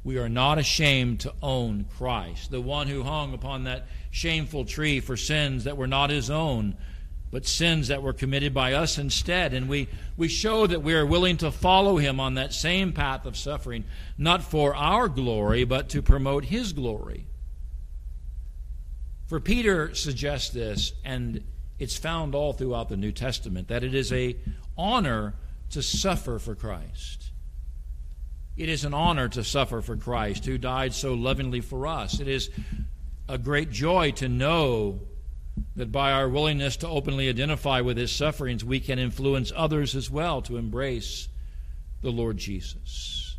We 0.04 0.16
are 0.18 0.28
not 0.28 0.60
ashamed 0.60 1.18
to 1.22 1.34
own 1.42 1.86
Christ, 1.98 2.52
the 2.52 2.60
one 2.60 2.86
who 2.86 3.02
hung 3.02 3.34
upon 3.34 3.64
that 3.64 3.88
shameful 4.12 4.64
tree 4.64 5.00
for 5.00 5.16
sins 5.16 5.64
that 5.64 5.76
were 5.76 5.88
not 5.88 6.10
his 6.10 6.30
own, 6.30 6.76
but 7.34 7.44
sins 7.44 7.88
that 7.88 8.00
were 8.00 8.12
committed 8.12 8.54
by 8.54 8.74
us 8.74 8.96
instead. 8.96 9.54
And 9.54 9.68
we, 9.68 9.88
we 10.16 10.28
show 10.28 10.68
that 10.68 10.84
we 10.84 10.94
are 10.94 11.04
willing 11.04 11.36
to 11.38 11.50
follow 11.50 11.96
him 11.96 12.20
on 12.20 12.34
that 12.34 12.52
same 12.52 12.92
path 12.92 13.26
of 13.26 13.36
suffering, 13.36 13.86
not 14.16 14.44
for 14.44 14.72
our 14.76 15.08
glory, 15.08 15.64
but 15.64 15.88
to 15.88 16.00
promote 16.00 16.44
his 16.44 16.72
glory. 16.72 17.26
For 19.26 19.40
Peter 19.40 19.96
suggests 19.96 20.50
this, 20.50 20.92
and 21.04 21.42
it's 21.80 21.96
found 21.96 22.36
all 22.36 22.52
throughout 22.52 22.88
the 22.88 22.96
New 22.96 23.10
Testament, 23.10 23.66
that 23.66 23.82
it 23.82 23.96
is 23.96 24.12
a 24.12 24.36
honor 24.78 25.34
to 25.70 25.82
suffer 25.82 26.38
for 26.38 26.54
Christ. 26.54 27.32
It 28.56 28.68
is 28.68 28.84
an 28.84 28.94
honor 28.94 29.28
to 29.30 29.42
suffer 29.42 29.80
for 29.80 29.96
Christ, 29.96 30.44
who 30.44 30.56
died 30.56 30.94
so 30.94 31.14
lovingly 31.14 31.62
for 31.62 31.88
us. 31.88 32.20
It 32.20 32.28
is 32.28 32.48
a 33.28 33.38
great 33.38 33.72
joy 33.72 34.12
to 34.12 34.28
know 34.28 35.00
that 35.76 35.92
by 35.92 36.12
our 36.12 36.28
willingness 36.28 36.76
to 36.78 36.88
openly 36.88 37.28
identify 37.28 37.80
with 37.80 37.96
his 37.96 38.12
sufferings, 38.12 38.64
we 38.64 38.80
can 38.80 38.98
influence 38.98 39.52
others 39.54 39.94
as 39.94 40.10
well 40.10 40.42
to 40.42 40.56
embrace 40.56 41.28
the 42.02 42.10
Lord 42.10 42.36
Jesus. 42.36 43.36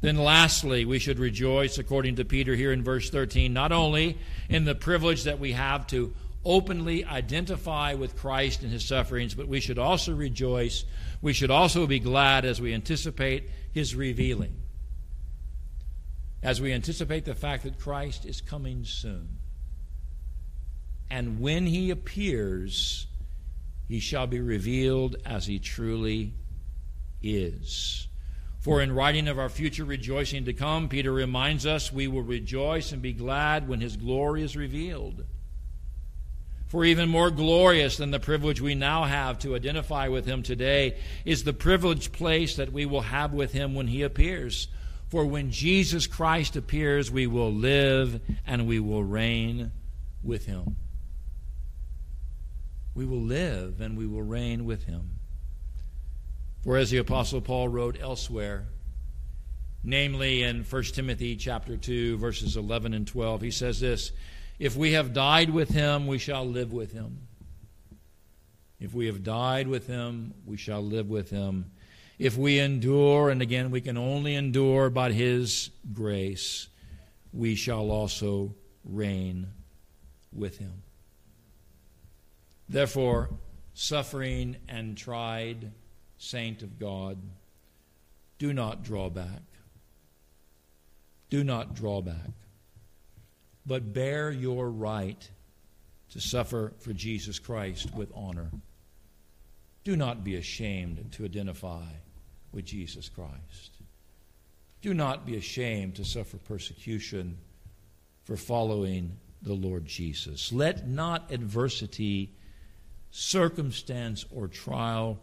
Then, 0.00 0.16
lastly, 0.16 0.84
we 0.84 0.98
should 0.98 1.20
rejoice, 1.20 1.78
according 1.78 2.16
to 2.16 2.24
Peter 2.24 2.56
here 2.56 2.72
in 2.72 2.82
verse 2.82 3.08
13, 3.08 3.52
not 3.52 3.70
only 3.70 4.18
in 4.48 4.64
the 4.64 4.74
privilege 4.74 5.24
that 5.24 5.38
we 5.38 5.52
have 5.52 5.86
to 5.88 6.12
openly 6.44 7.04
identify 7.04 7.94
with 7.94 8.16
Christ 8.16 8.62
and 8.62 8.72
his 8.72 8.84
sufferings, 8.84 9.34
but 9.34 9.46
we 9.46 9.60
should 9.60 9.78
also 9.78 10.12
rejoice. 10.12 10.84
We 11.20 11.32
should 11.32 11.52
also 11.52 11.86
be 11.86 12.00
glad 12.00 12.44
as 12.44 12.60
we 12.60 12.74
anticipate 12.74 13.48
his 13.72 13.94
revealing, 13.94 14.56
as 16.42 16.60
we 16.60 16.72
anticipate 16.72 17.24
the 17.24 17.36
fact 17.36 17.62
that 17.62 17.78
Christ 17.78 18.26
is 18.26 18.40
coming 18.40 18.84
soon. 18.84 19.38
And 21.12 21.40
when 21.40 21.66
he 21.66 21.90
appears, 21.90 23.06
he 23.86 24.00
shall 24.00 24.26
be 24.26 24.40
revealed 24.40 25.16
as 25.26 25.44
he 25.44 25.58
truly 25.58 26.32
is. 27.22 28.08
For 28.60 28.80
in 28.80 28.94
writing 28.94 29.28
of 29.28 29.38
our 29.38 29.50
future 29.50 29.84
rejoicing 29.84 30.46
to 30.46 30.54
come, 30.54 30.88
Peter 30.88 31.12
reminds 31.12 31.66
us 31.66 31.92
we 31.92 32.08
will 32.08 32.22
rejoice 32.22 32.92
and 32.92 33.02
be 33.02 33.12
glad 33.12 33.68
when 33.68 33.82
his 33.82 33.98
glory 33.98 34.42
is 34.42 34.56
revealed. 34.56 35.26
For 36.68 36.82
even 36.82 37.10
more 37.10 37.30
glorious 37.30 37.98
than 37.98 38.10
the 38.10 38.18
privilege 38.18 38.62
we 38.62 38.74
now 38.74 39.04
have 39.04 39.38
to 39.40 39.54
identify 39.54 40.08
with 40.08 40.24
him 40.24 40.42
today 40.42 40.96
is 41.26 41.44
the 41.44 41.52
privileged 41.52 42.14
place 42.14 42.56
that 42.56 42.72
we 42.72 42.86
will 42.86 43.02
have 43.02 43.34
with 43.34 43.52
him 43.52 43.74
when 43.74 43.88
he 43.88 44.00
appears. 44.00 44.66
For 45.10 45.26
when 45.26 45.50
Jesus 45.50 46.06
Christ 46.06 46.56
appears, 46.56 47.10
we 47.10 47.26
will 47.26 47.52
live 47.52 48.18
and 48.46 48.66
we 48.66 48.80
will 48.80 49.04
reign 49.04 49.72
with 50.22 50.46
him 50.46 50.76
we 52.94 53.04
will 53.04 53.22
live 53.22 53.80
and 53.80 53.96
we 53.96 54.06
will 54.06 54.22
reign 54.22 54.64
with 54.64 54.84
him. 54.84 55.18
For 56.62 56.76
as 56.76 56.90
the 56.90 56.98
apostle 56.98 57.40
Paul 57.40 57.68
wrote 57.68 57.98
elsewhere, 58.00 58.66
namely 59.82 60.42
in 60.42 60.62
1 60.62 60.82
Timothy 60.84 61.36
chapter 61.36 61.76
2 61.76 62.18
verses 62.18 62.56
11 62.56 62.94
and 62.94 63.06
12, 63.06 63.40
he 63.40 63.50
says 63.50 63.80
this, 63.80 64.12
if 64.58 64.76
we 64.76 64.92
have 64.92 65.12
died 65.12 65.50
with 65.50 65.70
him, 65.70 66.06
we 66.06 66.18
shall 66.18 66.44
live 66.46 66.72
with 66.72 66.92
him. 66.92 67.26
If 68.78 68.94
we 68.94 69.06
have 69.06 69.22
died 69.22 69.68
with 69.68 69.86
him, 69.86 70.34
we 70.44 70.56
shall 70.56 70.82
live 70.82 71.08
with 71.08 71.30
him. 71.30 71.72
If 72.18 72.36
we 72.36 72.58
endure, 72.60 73.30
and 73.30 73.42
again, 73.42 73.70
we 73.70 73.80
can 73.80 73.96
only 73.96 74.34
endure 74.34 74.90
by 74.90 75.10
his 75.12 75.70
grace, 75.92 76.68
we 77.32 77.54
shall 77.54 77.90
also 77.90 78.54
reign 78.84 79.48
with 80.32 80.58
him. 80.58 80.82
Therefore, 82.68 83.30
suffering 83.74 84.56
and 84.68 84.96
tried 84.96 85.72
saint 86.18 86.62
of 86.62 86.78
God, 86.78 87.18
do 88.38 88.52
not 88.52 88.82
draw 88.82 89.10
back. 89.10 89.42
Do 91.30 91.42
not 91.44 91.74
draw 91.74 92.02
back, 92.02 92.30
but 93.64 93.92
bear 93.92 94.30
your 94.30 94.68
right 94.70 95.30
to 96.10 96.20
suffer 96.20 96.74
for 96.78 96.92
Jesus 96.92 97.38
Christ 97.38 97.94
with 97.94 98.12
honor. 98.14 98.50
Do 99.84 99.96
not 99.96 100.22
be 100.22 100.36
ashamed 100.36 101.12
to 101.12 101.24
identify 101.24 101.86
with 102.52 102.66
Jesus 102.66 103.08
Christ. 103.08 103.72
Do 104.82 104.92
not 104.92 105.24
be 105.24 105.36
ashamed 105.36 105.94
to 105.96 106.04
suffer 106.04 106.36
persecution 106.36 107.38
for 108.24 108.36
following 108.36 109.16
the 109.40 109.54
Lord 109.54 109.86
Jesus. 109.86 110.52
Let 110.52 110.86
not 110.86 111.32
adversity, 111.32 112.34
circumstance, 113.12 114.24
or 114.34 114.48
trial 114.48 115.20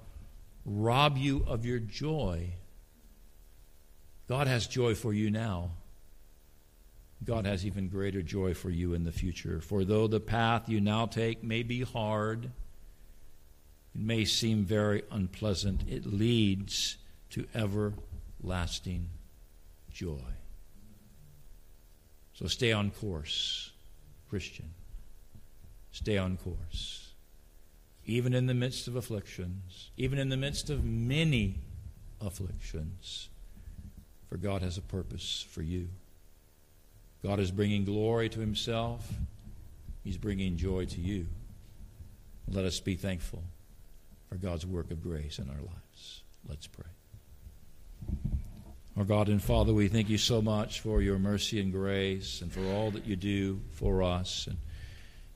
rob 0.63 1.17
you 1.17 1.43
of 1.47 1.65
your 1.65 1.79
joy. 1.79 2.53
God 4.27 4.47
has 4.47 4.67
joy 4.67 4.93
for 4.93 5.11
you 5.11 5.31
now. 5.31 5.71
God 7.23 7.45
has 7.45 7.65
even 7.65 7.89
greater 7.89 8.21
joy 8.21 8.53
for 8.53 8.69
you 8.69 8.93
in 8.93 9.03
the 9.03 9.11
future. 9.11 9.59
For 9.59 9.83
though 9.83 10.07
the 10.07 10.19
path 10.19 10.69
you 10.69 10.79
now 10.79 11.07
take 11.07 11.43
may 11.43 11.63
be 11.63 11.81
hard, 11.81 12.45
it 12.45 12.51
may 14.01 14.23
seem 14.23 14.63
very 14.63 15.03
unpleasant, 15.11 15.83
it 15.89 16.05
leads 16.05 16.97
to 17.31 17.45
everlasting 17.55 19.09
joy. 19.91 20.21
So 22.33 22.47
stay 22.47 22.71
on 22.71 22.91
course, 22.91 23.71
Christian. 24.29 24.69
Stay 25.91 26.17
on 26.17 26.37
course. 26.37 27.08
Even 28.09 28.33
in 28.33 28.47
the 28.47 28.55
midst 28.55 28.87
of 28.87 28.95
afflictions, 28.95 29.91
even 29.95 30.17
in 30.17 30.29
the 30.29 30.37
midst 30.37 30.71
of 30.71 30.83
many 30.83 31.59
afflictions, 32.19 33.29
for 34.27 34.37
God 34.37 34.63
has 34.63 34.79
a 34.79 34.81
purpose 34.81 35.45
for 35.51 35.61
you. 35.61 35.89
God 37.23 37.39
is 37.39 37.51
bringing 37.51 37.85
glory 37.85 38.27
to 38.29 38.39
himself, 38.39 39.07
He's 40.03 40.17
bringing 40.17 40.57
joy 40.57 40.85
to 40.85 40.99
you. 40.99 41.27
Let 42.51 42.65
us 42.65 42.79
be 42.79 42.95
thankful 42.95 43.43
for 44.27 44.37
God's 44.37 44.65
work 44.65 44.89
of 44.89 45.03
grace 45.03 45.37
in 45.37 45.47
our 45.47 45.61
lives. 45.61 46.23
Let's 46.47 46.65
pray. 46.65 46.85
Our 48.97 49.03
God 49.03 49.29
and 49.29 49.41
Father, 49.41 49.71
we 49.71 49.87
thank 49.87 50.09
you 50.09 50.17
so 50.17 50.41
much 50.41 50.79
for 50.79 50.99
your 50.99 51.19
mercy 51.19 51.59
and 51.59 51.71
grace 51.71 52.41
and 52.41 52.51
for 52.51 52.65
all 52.71 52.89
that 52.91 53.05
you 53.05 53.15
do 53.15 53.61
for 53.73 54.01
us. 54.01 54.47
And 54.47 54.57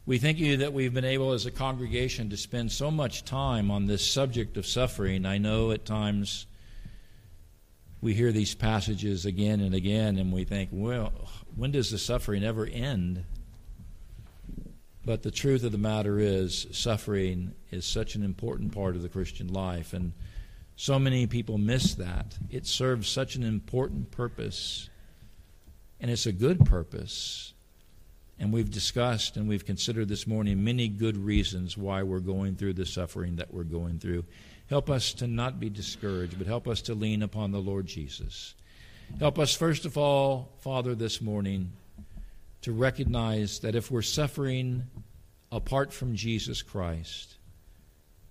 we 0.06 0.18
thank 0.18 0.38
you 0.38 0.58
that 0.58 0.74
we've 0.74 0.94
been 0.94 1.06
able 1.06 1.32
as 1.32 1.46
a 1.46 1.52
congregation 1.52 2.30
to 2.30 2.38
spend 2.38 2.72
so 2.72 2.92
much 2.92 3.24
time 3.24 3.72
on 3.72 3.86
this 3.86 4.06
subject 4.06 4.58
of 4.58 4.68
suffering. 4.68 5.26
I 5.26 5.38
know 5.38 5.72
at 5.72 5.86
times 5.86 6.46
we 8.02 8.14
hear 8.14 8.34
these 8.34 8.54
passages 8.54 9.26
again 9.26 9.62
and 9.62 9.74
again, 9.74 10.18
and 10.18 10.34
we 10.34 10.44
think, 10.44 10.70
well, 10.74 11.14
when 11.56 11.72
does 11.72 11.90
the 11.90 11.98
suffering 11.98 12.44
ever 12.44 12.66
end? 12.66 13.24
But 15.06 15.24
the 15.24 15.32
truth 15.32 15.64
of 15.64 15.72
the 15.72 15.78
matter 15.78 16.20
is, 16.20 16.68
suffering 16.72 17.54
is 17.72 17.86
such 17.86 18.16
an 18.16 18.24
important 18.24 18.74
part 18.74 18.98
of 18.98 19.04
the 19.04 19.10
Christian 19.10 19.54
life, 19.54 19.94
and 19.94 20.12
so 20.76 21.00
many 21.00 21.28
people 21.28 21.58
miss 21.58 21.96
that. 21.96 22.38
It 22.50 22.66
serves 22.66 23.08
such 23.08 23.38
an 23.38 23.44
important 23.44 24.12
purpose, 24.12 24.90
and 26.02 26.12
it's 26.12 26.26
a 26.26 26.34
good 26.34 26.66
purpose. 26.66 27.53
And 28.40 28.52
we've 28.52 28.72
discussed 28.72 29.38
and 29.38 29.48
we've 29.48 29.66
considered 29.66 30.08
this 30.08 30.28
morning 30.28 30.64
many 30.64 30.88
good 30.88 31.18
reasons 31.18 31.78
why 31.78 32.04
we're 32.04 32.20
going 32.20 32.56
through 32.56 32.74
the 32.74 32.86
suffering 32.86 33.38
that 33.38 33.54
we're 33.54 33.64
going 33.64 34.00
through. 34.00 34.26
Help 34.70 34.90
us 34.90 35.14
to 35.14 35.28
not 35.28 35.60
be 35.60 35.70
discouraged, 35.70 36.38
but 36.38 36.48
help 36.48 36.68
us 36.68 36.82
to 36.84 36.96
lean 36.96 37.22
upon 37.22 37.52
the 37.52 37.62
Lord 37.62 37.86
Jesus. 37.86 38.56
Help 39.20 39.38
us, 39.38 39.56
first 39.56 39.86
of 39.86 39.98
all, 39.98 40.50
Father, 40.60 40.96
this 40.96 41.22
morning, 41.22 41.72
to 42.62 42.72
recognize 42.72 43.60
that 43.60 43.76
if 43.76 43.92
we're 43.92 44.02
suffering 44.02 44.84
apart 45.52 45.94
from 45.94 46.16
Jesus 46.16 46.62
Christ, 46.62 47.36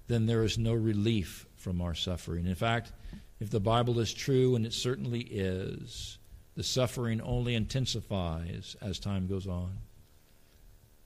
then 0.09 0.27
there 0.27 0.43
is 0.43 0.59
no 0.59 0.75
relief 0.75 1.47
from 1.57 1.81
our 1.81 1.95
suffering. 1.95 2.47
In 2.47 2.55
fact, 2.55 2.93
if 3.41 3.51
the 3.51 3.61
Bible 3.61 4.01
is 4.01 4.13
true, 4.13 4.57
and 4.57 4.67
it 4.67 4.73
certainly 4.73 5.21
is, 5.21 6.19
the 6.55 6.63
suffering 6.63 7.21
only 7.21 7.55
intensifies 7.55 8.77
as 8.81 8.99
time 8.99 9.27
goes 9.27 9.47
on. 9.47 9.73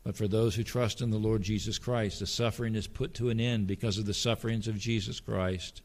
But 0.06 0.16
for 0.16 0.28
those 0.28 0.54
who 0.54 0.62
trust 0.62 1.00
in 1.00 1.10
the 1.10 1.16
Lord 1.16 1.42
Jesus 1.42 1.80
Christ, 1.80 2.20
the 2.20 2.28
suffering 2.28 2.76
is 2.76 2.86
put 2.86 3.12
to 3.14 3.28
an 3.28 3.40
end 3.40 3.66
because 3.66 3.98
of 3.98 4.06
the 4.06 4.14
sufferings 4.14 4.68
of 4.68 4.78
Jesus 4.78 5.18
Christ, 5.18 5.82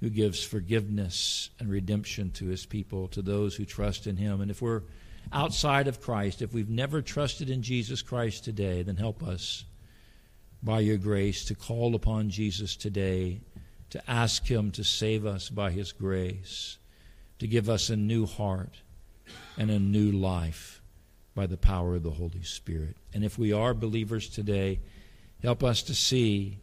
who 0.00 0.08
gives 0.08 0.42
forgiveness 0.42 1.50
and 1.58 1.68
redemption 1.68 2.30
to 2.30 2.46
his 2.46 2.64
people, 2.64 3.08
to 3.08 3.20
those 3.20 3.54
who 3.54 3.66
trust 3.66 4.06
in 4.06 4.16
him. 4.16 4.40
And 4.40 4.50
if 4.50 4.62
we're 4.62 4.84
outside 5.34 5.86
of 5.86 6.00
Christ, 6.00 6.40
if 6.40 6.54
we've 6.54 6.70
never 6.70 7.02
trusted 7.02 7.50
in 7.50 7.60
Jesus 7.60 8.00
Christ 8.00 8.42
today, 8.42 8.82
then 8.82 8.96
help 8.96 9.22
us 9.22 9.66
by 10.62 10.80
your 10.80 10.96
grace 10.96 11.44
to 11.44 11.54
call 11.54 11.94
upon 11.94 12.30
Jesus 12.30 12.74
today, 12.74 13.42
to 13.90 14.10
ask 14.10 14.46
him 14.46 14.70
to 14.70 14.82
save 14.82 15.26
us 15.26 15.50
by 15.50 15.72
his 15.72 15.92
grace, 15.92 16.78
to 17.38 17.46
give 17.46 17.68
us 17.68 17.90
a 17.90 17.96
new 17.96 18.24
heart 18.24 18.80
and 19.58 19.70
a 19.70 19.78
new 19.78 20.10
life 20.10 20.79
by 21.34 21.46
the 21.46 21.56
power 21.56 21.94
of 21.94 22.02
the 22.02 22.10
Holy 22.10 22.42
Spirit. 22.42 22.96
And 23.14 23.24
if 23.24 23.38
we 23.38 23.52
are 23.52 23.74
believers 23.74 24.28
today, 24.28 24.80
help 25.42 25.62
us 25.62 25.82
to 25.84 25.94
see 25.94 26.58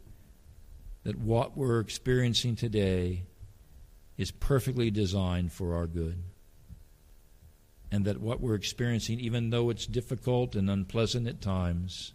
that 1.04 1.18
what 1.18 1.56
we're 1.56 1.80
experiencing 1.80 2.54
today 2.56 3.22
is 4.16 4.30
perfectly 4.30 4.90
designed 4.90 5.52
for 5.52 5.74
our 5.74 5.86
good. 5.86 6.22
And 7.90 8.04
that 8.04 8.20
what 8.20 8.40
we're 8.40 8.54
experiencing, 8.54 9.18
even 9.20 9.50
though 9.50 9.70
it's 9.70 9.86
difficult 9.86 10.54
and 10.54 10.68
unpleasant 10.68 11.26
at 11.26 11.40
times, 11.40 12.12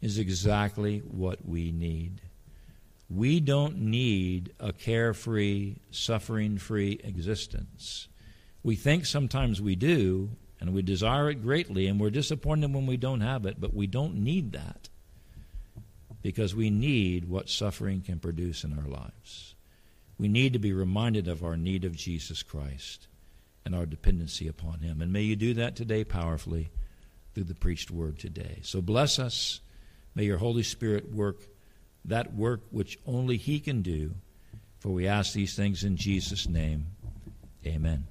is 0.00 0.18
exactly 0.18 0.98
what 0.98 1.46
we 1.46 1.70
need. 1.70 2.20
We 3.08 3.38
don't 3.38 3.78
need 3.78 4.52
a 4.58 4.72
carefree, 4.72 5.76
suffering 5.90 6.58
free 6.58 6.98
existence. 7.04 8.08
We 8.64 8.74
think 8.74 9.06
sometimes 9.06 9.60
we 9.62 9.76
do, 9.76 10.30
and 10.60 10.72
we 10.72 10.82
desire 10.82 11.30
it 11.30 11.42
greatly, 11.42 11.86
and 11.86 12.00
we're 12.00 12.10
disappointed 12.10 12.72
when 12.72 12.86
we 12.86 12.96
don't 12.96 13.20
have 13.20 13.44
it, 13.46 13.60
but 13.60 13.74
we 13.74 13.86
don't 13.86 14.16
need 14.16 14.52
that 14.52 14.88
because 16.22 16.54
we 16.54 16.70
need 16.70 17.28
what 17.28 17.50
suffering 17.50 18.00
can 18.00 18.18
produce 18.18 18.64
in 18.64 18.78
our 18.78 18.88
lives. 18.88 19.54
We 20.18 20.28
need 20.28 20.52
to 20.52 20.58
be 20.58 20.72
reminded 20.72 21.28
of 21.28 21.44
our 21.44 21.56
need 21.56 21.84
of 21.84 21.96
Jesus 21.96 22.42
Christ 22.42 23.08
and 23.64 23.74
our 23.74 23.86
dependency 23.86 24.48
upon 24.48 24.80
Him. 24.80 25.02
And 25.02 25.12
may 25.12 25.22
you 25.22 25.36
do 25.36 25.54
that 25.54 25.76
today 25.76 26.04
powerfully 26.04 26.70
through 27.34 27.44
the 27.44 27.54
preached 27.54 27.90
word 27.90 28.18
today. 28.18 28.60
So 28.62 28.80
bless 28.80 29.18
us. 29.18 29.60
May 30.14 30.24
your 30.24 30.38
Holy 30.38 30.62
Spirit 30.62 31.12
work 31.12 31.42
that 32.04 32.34
work 32.34 32.60
which 32.70 32.98
only 33.06 33.36
He 33.36 33.60
can 33.60 33.82
do. 33.82 34.14
For 34.78 34.90
we 34.90 35.06
ask 35.06 35.32
these 35.32 35.56
things 35.56 35.82
in 35.82 35.96
Jesus' 35.96 36.48
name. 36.48 36.86
Amen. 37.66 38.04